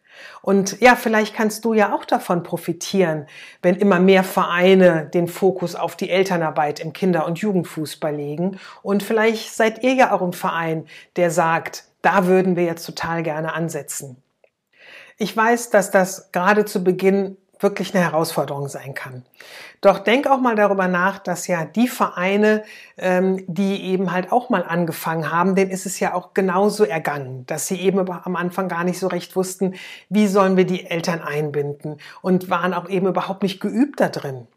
Und 0.41 0.79
ja, 0.81 0.95
vielleicht 0.95 1.35
kannst 1.35 1.65
du 1.65 1.73
ja 1.73 1.93
auch 1.93 2.05
davon 2.05 2.43
profitieren, 2.43 3.27
wenn 3.61 3.75
immer 3.75 3.99
mehr 3.99 4.23
Vereine 4.23 5.09
den 5.13 5.27
Fokus 5.27 5.75
auf 5.75 5.95
die 5.95 6.09
Elternarbeit 6.09 6.79
im 6.79 6.93
Kinder- 6.93 7.25
und 7.25 7.39
Jugendfußball 7.39 8.15
legen. 8.15 8.59
Und 8.81 9.03
vielleicht 9.03 9.53
seid 9.53 9.83
ihr 9.83 9.93
ja 9.93 10.11
auch 10.11 10.21
ein 10.21 10.33
Verein, 10.33 10.85
der 11.15 11.31
sagt, 11.31 11.85
da 12.01 12.27
würden 12.27 12.55
wir 12.55 12.65
jetzt 12.65 12.85
total 12.85 13.23
gerne 13.23 13.53
ansetzen. 13.53 14.21
Ich 15.17 15.35
weiß, 15.35 15.69
dass 15.69 15.91
das 15.91 16.31
gerade 16.31 16.65
zu 16.65 16.83
Beginn 16.83 17.37
wirklich 17.59 17.93
eine 17.95 18.03
Herausforderung 18.03 18.67
sein 18.67 18.93
kann. 18.93 19.23
Doch 19.81 19.99
denk 19.99 20.27
auch 20.27 20.39
mal 20.39 20.55
darüber 20.55 20.87
nach, 20.87 21.19
dass 21.19 21.47
ja 21.47 21.65
die 21.65 21.87
Vereine, 21.87 22.63
ähm, 22.97 23.43
die 23.47 23.83
eben 23.83 24.11
halt 24.11 24.31
auch 24.31 24.49
mal 24.49 24.63
angefangen 24.63 25.31
haben, 25.31 25.55
denen 25.55 25.71
ist 25.71 25.85
es 25.85 25.99
ja 25.99 26.13
auch 26.13 26.33
genauso 26.33 26.83
ergangen, 26.83 27.45
dass 27.45 27.67
sie 27.67 27.79
eben 27.79 27.99
am 28.09 28.35
Anfang 28.35 28.67
gar 28.67 28.83
nicht 28.83 28.99
so 28.99 29.07
recht 29.07 29.35
wussten, 29.35 29.75
wie 30.09 30.27
sollen 30.27 30.57
wir 30.57 30.65
die 30.65 30.85
Eltern 30.85 31.21
einbinden 31.21 31.97
und 32.21 32.49
waren 32.49 32.73
auch 32.73 32.89
eben 32.89 33.07
überhaupt 33.07 33.43
nicht 33.43 33.59
geübt 33.59 33.99
da 33.99 34.09
drin. 34.09 34.47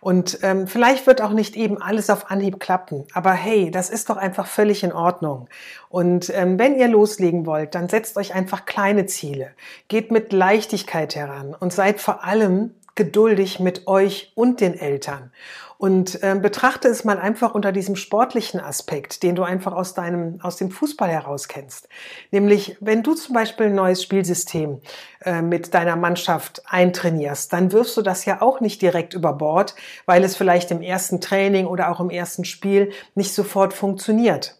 Und 0.00 0.38
ähm, 0.42 0.66
vielleicht 0.66 1.06
wird 1.06 1.20
auch 1.20 1.32
nicht 1.32 1.56
eben 1.56 1.80
alles 1.80 2.10
auf 2.10 2.30
Anhieb 2.30 2.60
klappen, 2.60 3.04
aber 3.12 3.32
hey, 3.32 3.70
das 3.70 3.90
ist 3.90 4.10
doch 4.10 4.16
einfach 4.16 4.46
völlig 4.46 4.84
in 4.84 4.92
Ordnung. 4.92 5.48
Und 5.88 6.30
ähm, 6.34 6.58
wenn 6.58 6.76
ihr 6.76 6.88
loslegen 6.88 7.46
wollt, 7.46 7.74
dann 7.74 7.88
setzt 7.88 8.16
euch 8.16 8.34
einfach 8.34 8.64
kleine 8.64 9.06
Ziele, 9.06 9.50
geht 9.88 10.10
mit 10.10 10.32
Leichtigkeit 10.32 11.16
heran 11.16 11.54
und 11.58 11.72
seid 11.72 12.00
vor 12.00 12.24
allem 12.24 12.74
geduldig 12.98 13.60
mit 13.60 13.86
euch 13.86 14.32
und 14.34 14.60
den 14.60 14.78
Eltern. 14.78 15.32
Und 15.78 16.18
ähm, 16.22 16.42
betrachte 16.42 16.88
es 16.88 17.04
mal 17.04 17.20
einfach 17.20 17.54
unter 17.54 17.70
diesem 17.70 17.94
sportlichen 17.94 18.58
Aspekt, 18.58 19.22
den 19.22 19.36
du 19.36 19.44
einfach 19.44 19.72
aus 19.72 19.94
deinem, 19.94 20.40
aus 20.42 20.56
dem 20.56 20.72
Fußball 20.72 21.08
heraus 21.08 21.46
kennst. 21.46 21.88
Nämlich, 22.32 22.76
wenn 22.80 23.04
du 23.04 23.14
zum 23.14 23.36
Beispiel 23.36 23.66
ein 23.66 23.76
neues 23.76 24.02
Spielsystem 24.02 24.80
äh, 25.24 25.40
mit 25.40 25.72
deiner 25.74 25.94
Mannschaft 25.94 26.62
eintrainierst, 26.66 27.52
dann 27.52 27.70
wirfst 27.70 27.96
du 27.96 28.02
das 28.02 28.24
ja 28.24 28.42
auch 28.42 28.60
nicht 28.60 28.82
direkt 28.82 29.14
über 29.14 29.32
Bord, 29.32 29.76
weil 30.04 30.24
es 30.24 30.34
vielleicht 30.36 30.72
im 30.72 30.82
ersten 30.82 31.20
Training 31.20 31.66
oder 31.66 31.92
auch 31.92 32.00
im 32.00 32.10
ersten 32.10 32.44
Spiel 32.44 32.90
nicht 33.14 33.32
sofort 33.32 33.72
funktioniert. 33.72 34.57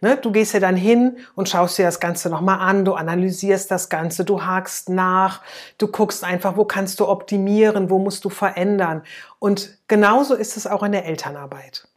Ne? 0.00 0.16
Du 0.16 0.32
gehst 0.32 0.54
ja 0.54 0.60
dann 0.60 0.76
hin 0.76 1.18
und 1.34 1.48
schaust 1.48 1.78
dir 1.78 1.84
das 1.84 2.00
Ganze 2.00 2.30
nochmal 2.30 2.60
an, 2.60 2.84
du 2.84 2.94
analysierst 2.94 3.70
das 3.70 3.88
Ganze, 3.88 4.24
du 4.24 4.44
hakst 4.44 4.88
nach, 4.88 5.42
du 5.78 5.88
guckst 5.88 6.24
einfach, 6.24 6.56
wo 6.56 6.64
kannst 6.64 7.00
du 7.00 7.08
optimieren, 7.08 7.90
wo 7.90 7.98
musst 7.98 8.24
du 8.24 8.30
verändern. 8.30 9.02
Und 9.38 9.78
genauso 9.88 10.34
ist 10.34 10.56
es 10.56 10.66
auch 10.66 10.82
in 10.82 10.92
der 10.92 11.04
Elternarbeit. 11.04 11.89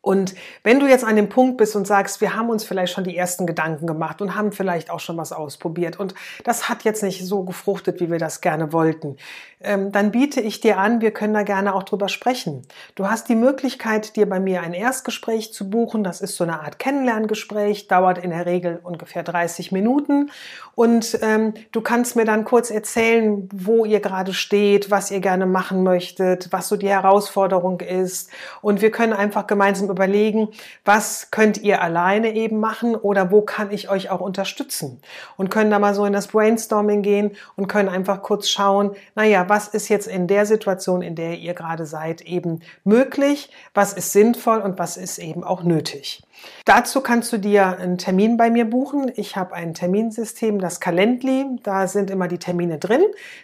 Und 0.00 0.36
wenn 0.62 0.78
du 0.78 0.86
jetzt 0.86 1.04
an 1.04 1.16
dem 1.16 1.28
Punkt 1.28 1.56
bist 1.56 1.74
und 1.74 1.84
sagst, 1.84 2.20
wir 2.20 2.36
haben 2.36 2.50
uns 2.50 2.62
vielleicht 2.62 2.92
schon 2.92 3.02
die 3.02 3.16
ersten 3.16 3.46
Gedanken 3.46 3.86
gemacht 3.86 4.22
und 4.22 4.36
haben 4.36 4.52
vielleicht 4.52 4.90
auch 4.90 5.00
schon 5.00 5.16
was 5.16 5.32
ausprobiert 5.32 5.98
und 5.98 6.14
das 6.44 6.68
hat 6.68 6.84
jetzt 6.84 7.02
nicht 7.02 7.26
so 7.26 7.42
gefruchtet, 7.42 8.00
wie 8.00 8.08
wir 8.08 8.18
das 8.18 8.40
gerne 8.40 8.72
wollten, 8.72 9.16
ähm, 9.60 9.90
dann 9.90 10.12
biete 10.12 10.40
ich 10.40 10.60
dir 10.60 10.78
an, 10.78 11.00
wir 11.00 11.10
können 11.10 11.34
da 11.34 11.42
gerne 11.42 11.74
auch 11.74 11.82
drüber 11.82 12.08
sprechen. 12.08 12.62
Du 12.94 13.08
hast 13.08 13.28
die 13.28 13.34
Möglichkeit, 13.34 14.14
dir 14.14 14.28
bei 14.28 14.38
mir 14.38 14.62
ein 14.62 14.72
Erstgespräch 14.72 15.52
zu 15.52 15.68
buchen. 15.68 16.04
Das 16.04 16.20
ist 16.20 16.36
so 16.36 16.44
eine 16.44 16.60
Art 16.60 16.78
Kennenlerngespräch, 16.78 17.88
dauert 17.88 18.18
in 18.18 18.30
der 18.30 18.46
Regel 18.46 18.78
ungefähr 18.80 19.24
30 19.24 19.72
Minuten 19.72 20.30
und 20.76 21.18
ähm, 21.22 21.54
du 21.72 21.80
kannst 21.80 22.14
mir 22.14 22.24
dann 22.24 22.44
kurz 22.44 22.70
erzählen, 22.70 23.48
wo 23.52 23.84
ihr 23.84 23.98
gerade 23.98 24.32
steht, 24.32 24.92
was 24.92 25.10
ihr 25.10 25.18
gerne 25.18 25.46
machen 25.46 25.82
möchtet, 25.82 26.52
was 26.52 26.68
so 26.68 26.76
die 26.76 26.88
Herausforderung 26.88 27.80
ist 27.80 28.30
und 28.60 28.80
wir 28.80 28.92
können 28.92 29.12
einfach 29.12 29.48
gemeinsam 29.48 29.88
überlegen, 29.98 30.48
was 30.84 31.30
könnt 31.30 31.58
ihr 31.58 31.82
alleine 31.82 32.34
eben 32.34 32.60
machen 32.60 32.94
oder 32.94 33.32
wo 33.32 33.42
kann 33.42 33.72
ich 33.72 33.90
euch 33.90 34.10
auch 34.10 34.20
unterstützen 34.20 35.00
und 35.36 35.50
können 35.50 35.70
da 35.70 35.78
mal 35.78 35.94
so 35.94 36.04
in 36.04 36.12
das 36.12 36.28
Brainstorming 36.28 37.02
gehen 37.02 37.32
und 37.56 37.66
können 37.66 37.88
einfach 37.88 38.22
kurz 38.22 38.48
schauen, 38.48 38.94
naja, 39.16 39.48
was 39.48 39.68
ist 39.68 39.88
jetzt 39.88 40.06
in 40.06 40.28
der 40.28 40.46
Situation, 40.46 41.02
in 41.02 41.16
der 41.16 41.38
ihr 41.38 41.54
gerade 41.54 41.84
seid, 41.84 42.20
eben 42.22 42.60
möglich, 42.84 43.50
was 43.74 43.92
ist 43.92 44.12
sinnvoll 44.12 44.58
und 44.58 44.78
was 44.78 44.96
ist 44.96 45.18
eben 45.18 45.42
auch 45.42 45.64
nötig. 45.64 46.22
Dazu 46.64 47.00
kannst 47.00 47.32
du 47.32 47.38
dir 47.38 47.78
einen 47.78 47.98
Termin 47.98 48.36
bei 48.36 48.50
mir 48.50 48.64
buchen. 48.64 49.10
Ich 49.16 49.34
habe 49.34 49.54
ein 49.54 49.74
Terminsystem, 49.74 50.60
das 50.60 50.78
Calendly. 50.78 51.58
Da 51.64 51.88
sind 51.88 52.10
immer 52.10 52.28
die 52.28 52.38
Termine 52.38 52.78
drin. 52.78 53.02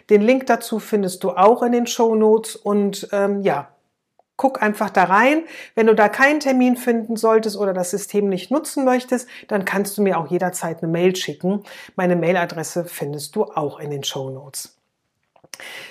Den 0.09 0.21
Link 0.21 0.45
dazu 0.45 0.79
findest 0.79 1.23
du 1.25 1.31
auch 1.31 1.61
in 1.61 1.73
den 1.73 1.87
Show 1.87 2.15
Notes. 2.15 2.55
Und 2.55 3.09
ähm, 3.11 3.41
ja, 3.41 3.67
Guck 4.37 4.61
einfach 4.61 4.89
da 4.89 5.05
rein. 5.05 5.43
Wenn 5.75 5.87
du 5.87 5.95
da 5.95 6.09
keinen 6.09 6.39
Termin 6.39 6.75
finden 6.75 7.15
solltest 7.15 7.57
oder 7.57 7.73
das 7.73 7.91
System 7.91 8.27
nicht 8.27 8.51
nutzen 8.51 8.83
möchtest, 8.83 9.29
dann 9.47 9.65
kannst 9.65 9.97
du 9.97 10.01
mir 10.01 10.17
auch 10.17 10.27
jederzeit 10.29 10.83
eine 10.83 10.91
Mail 10.91 11.15
schicken. 11.15 11.63
Meine 11.95 12.15
Mailadresse 12.15 12.85
findest 12.85 13.35
du 13.35 13.45
auch 13.45 13.79
in 13.79 13.91
den 13.91 14.03
Show 14.03 14.29
Notes. 14.29 14.75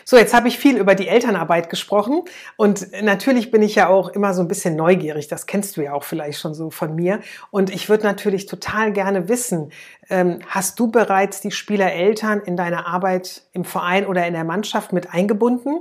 So, 0.04 0.16
jetzt 0.16 0.34
habe 0.34 0.48
ich 0.48 0.58
viel 0.58 0.76
über 0.76 0.94
die 0.94 1.08
Elternarbeit 1.08 1.70
gesprochen 1.70 2.22
und 2.56 2.86
natürlich 3.02 3.50
bin 3.50 3.62
ich 3.62 3.74
ja 3.74 3.88
auch 3.88 4.08
immer 4.08 4.34
so 4.34 4.42
ein 4.42 4.48
bisschen 4.48 4.76
neugierig. 4.76 5.28
Das 5.28 5.46
kennst 5.46 5.76
du 5.76 5.82
ja 5.82 5.94
auch 5.94 6.04
vielleicht 6.04 6.38
schon 6.38 6.54
so 6.54 6.70
von 6.70 6.94
mir. 6.94 7.20
Und 7.50 7.70
ich 7.70 7.88
würde 7.88 8.04
natürlich 8.04 8.46
total 8.46 8.92
gerne 8.92 9.28
wissen, 9.28 9.72
ähm, 10.10 10.40
hast 10.46 10.78
du 10.78 10.90
bereits 10.90 11.40
die 11.40 11.50
Spielereltern 11.50 12.40
in 12.40 12.56
deiner 12.56 12.86
Arbeit 12.86 13.42
im 13.52 13.64
Verein 13.64 14.06
oder 14.06 14.26
in 14.26 14.34
der 14.34 14.44
Mannschaft 14.44 14.92
mit 14.92 15.12
eingebunden? 15.14 15.80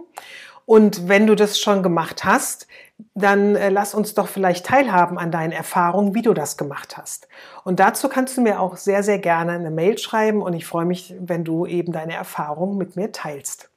Und 0.65 1.07
wenn 1.07 1.27
du 1.27 1.35
das 1.35 1.59
schon 1.59 1.83
gemacht 1.83 2.23
hast, 2.23 2.67
dann 3.15 3.55
äh, 3.55 3.69
lass 3.69 3.93
uns 3.93 4.13
doch 4.13 4.27
vielleicht 4.27 4.65
teilhaben 4.65 5.17
an 5.17 5.31
deinen 5.31 5.51
Erfahrungen, 5.51 6.15
wie 6.15 6.21
du 6.21 6.33
das 6.33 6.57
gemacht 6.57 6.97
hast. 6.97 7.27
Und 7.63 7.79
dazu 7.79 8.09
kannst 8.09 8.37
du 8.37 8.41
mir 8.41 8.59
auch 8.59 8.77
sehr, 8.77 9.03
sehr 9.03 9.19
gerne 9.19 9.53
eine 9.53 9.71
Mail 9.71 9.97
schreiben 9.97 10.41
und 10.41 10.53
ich 10.53 10.65
freue 10.65 10.85
mich, 10.85 11.13
wenn 11.19 11.43
du 11.43 11.65
eben 11.65 11.91
deine 11.91 12.13
Erfahrungen 12.13 12.77
mit 12.77 12.95
mir 12.95 13.11
teilst. 13.11 13.69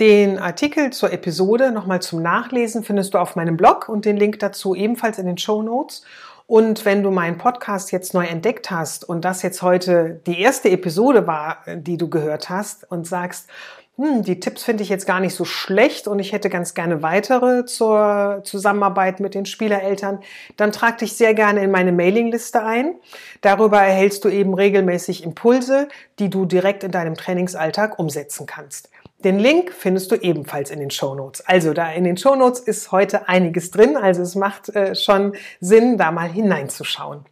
Den 0.00 0.40
Artikel 0.40 0.90
zur 0.92 1.12
Episode 1.12 1.70
nochmal 1.70 2.02
zum 2.02 2.20
Nachlesen 2.20 2.82
findest 2.82 3.14
du 3.14 3.18
auf 3.18 3.36
meinem 3.36 3.56
Blog 3.56 3.88
und 3.88 4.04
den 4.04 4.16
Link 4.16 4.40
dazu 4.40 4.74
ebenfalls 4.74 5.18
in 5.18 5.26
den 5.26 5.38
Show 5.38 5.62
Notes. 5.62 6.02
Und 6.46 6.84
wenn 6.84 7.02
du 7.02 7.10
meinen 7.10 7.38
Podcast 7.38 7.90
jetzt 7.90 8.12
neu 8.12 8.26
entdeckt 8.26 8.70
hast 8.70 9.08
und 9.08 9.24
das 9.24 9.42
jetzt 9.42 9.62
heute 9.62 10.20
die 10.26 10.40
erste 10.40 10.70
Episode 10.70 11.26
war, 11.26 11.58
die 11.74 11.96
du 11.96 12.10
gehört 12.10 12.50
hast 12.50 12.90
und 12.90 13.06
sagst, 13.06 13.48
hm, 13.96 14.22
die 14.24 14.40
Tipps 14.40 14.64
finde 14.64 14.82
ich 14.82 14.88
jetzt 14.88 15.06
gar 15.06 15.20
nicht 15.20 15.34
so 15.34 15.44
schlecht 15.44 16.08
und 16.08 16.18
ich 16.18 16.32
hätte 16.32 16.50
ganz 16.50 16.74
gerne 16.74 17.02
weitere 17.02 17.64
zur 17.64 18.40
Zusammenarbeit 18.42 19.20
mit 19.20 19.34
den 19.34 19.46
Spielereltern, 19.46 20.18
dann 20.56 20.72
trag 20.72 20.98
dich 20.98 21.16
sehr 21.16 21.32
gerne 21.32 21.62
in 21.62 21.70
meine 21.70 21.92
Mailingliste 21.92 22.62
ein. 22.62 22.96
Darüber 23.40 23.78
erhältst 23.80 24.24
du 24.24 24.28
eben 24.28 24.52
regelmäßig 24.52 25.22
Impulse, 25.22 25.88
die 26.18 26.28
du 26.28 26.44
direkt 26.44 26.82
in 26.82 26.90
deinem 26.90 27.14
Trainingsalltag 27.14 27.98
umsetzen 27.98 28.46
kannst. 28.46 28.90
Den 29.24 29.38
Link 29.38 29.72
findest 29.72 30.10
du 30.10 30.16
ebenfalls 30.16 30.70
in 30.70 30.80
den 30.80 30.90
Show 30.90 31.14
Notes. 31.14 31.40
Also 31.46 31.72
da 31.72 31.90
in 31.90 32.04
den 32.04 32.18
Show 32.18 32.36
Notes 32.36 32.60
ist 32.60 32.92
heute 32.92 33.26
einiges 33.26 33.70
drin, 33.70 33.96
also 33.96 34.20
es 34.20 34.34
macht 34.34 34.68
äh, 34.76 34.94
schon 34.94 35.32
Sinn, 35.60 35.96
da 35.96 36.12
mal 36.12 36.28
hineinzuschauen. 36.28 37.24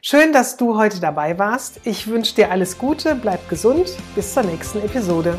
Schön, 0.00 0.32
dass 0.32 0.56
du 0.56 0.76
heute 0.76 1.00
dabei 1.00 1.38
warst. 1.38 1.80
Ich 1.84 2.08
wünsche 2.08 2.34
dir 2.34 2.50
alles 2.50 2.76
Gute, 2.76 3.14
bleib 3.14 3.48
gesund, 3.48 3.96
bis 4.16 4.34
zur 4.34 4.42
nächsten 4.42 4.78
Episode. 4.78 5.36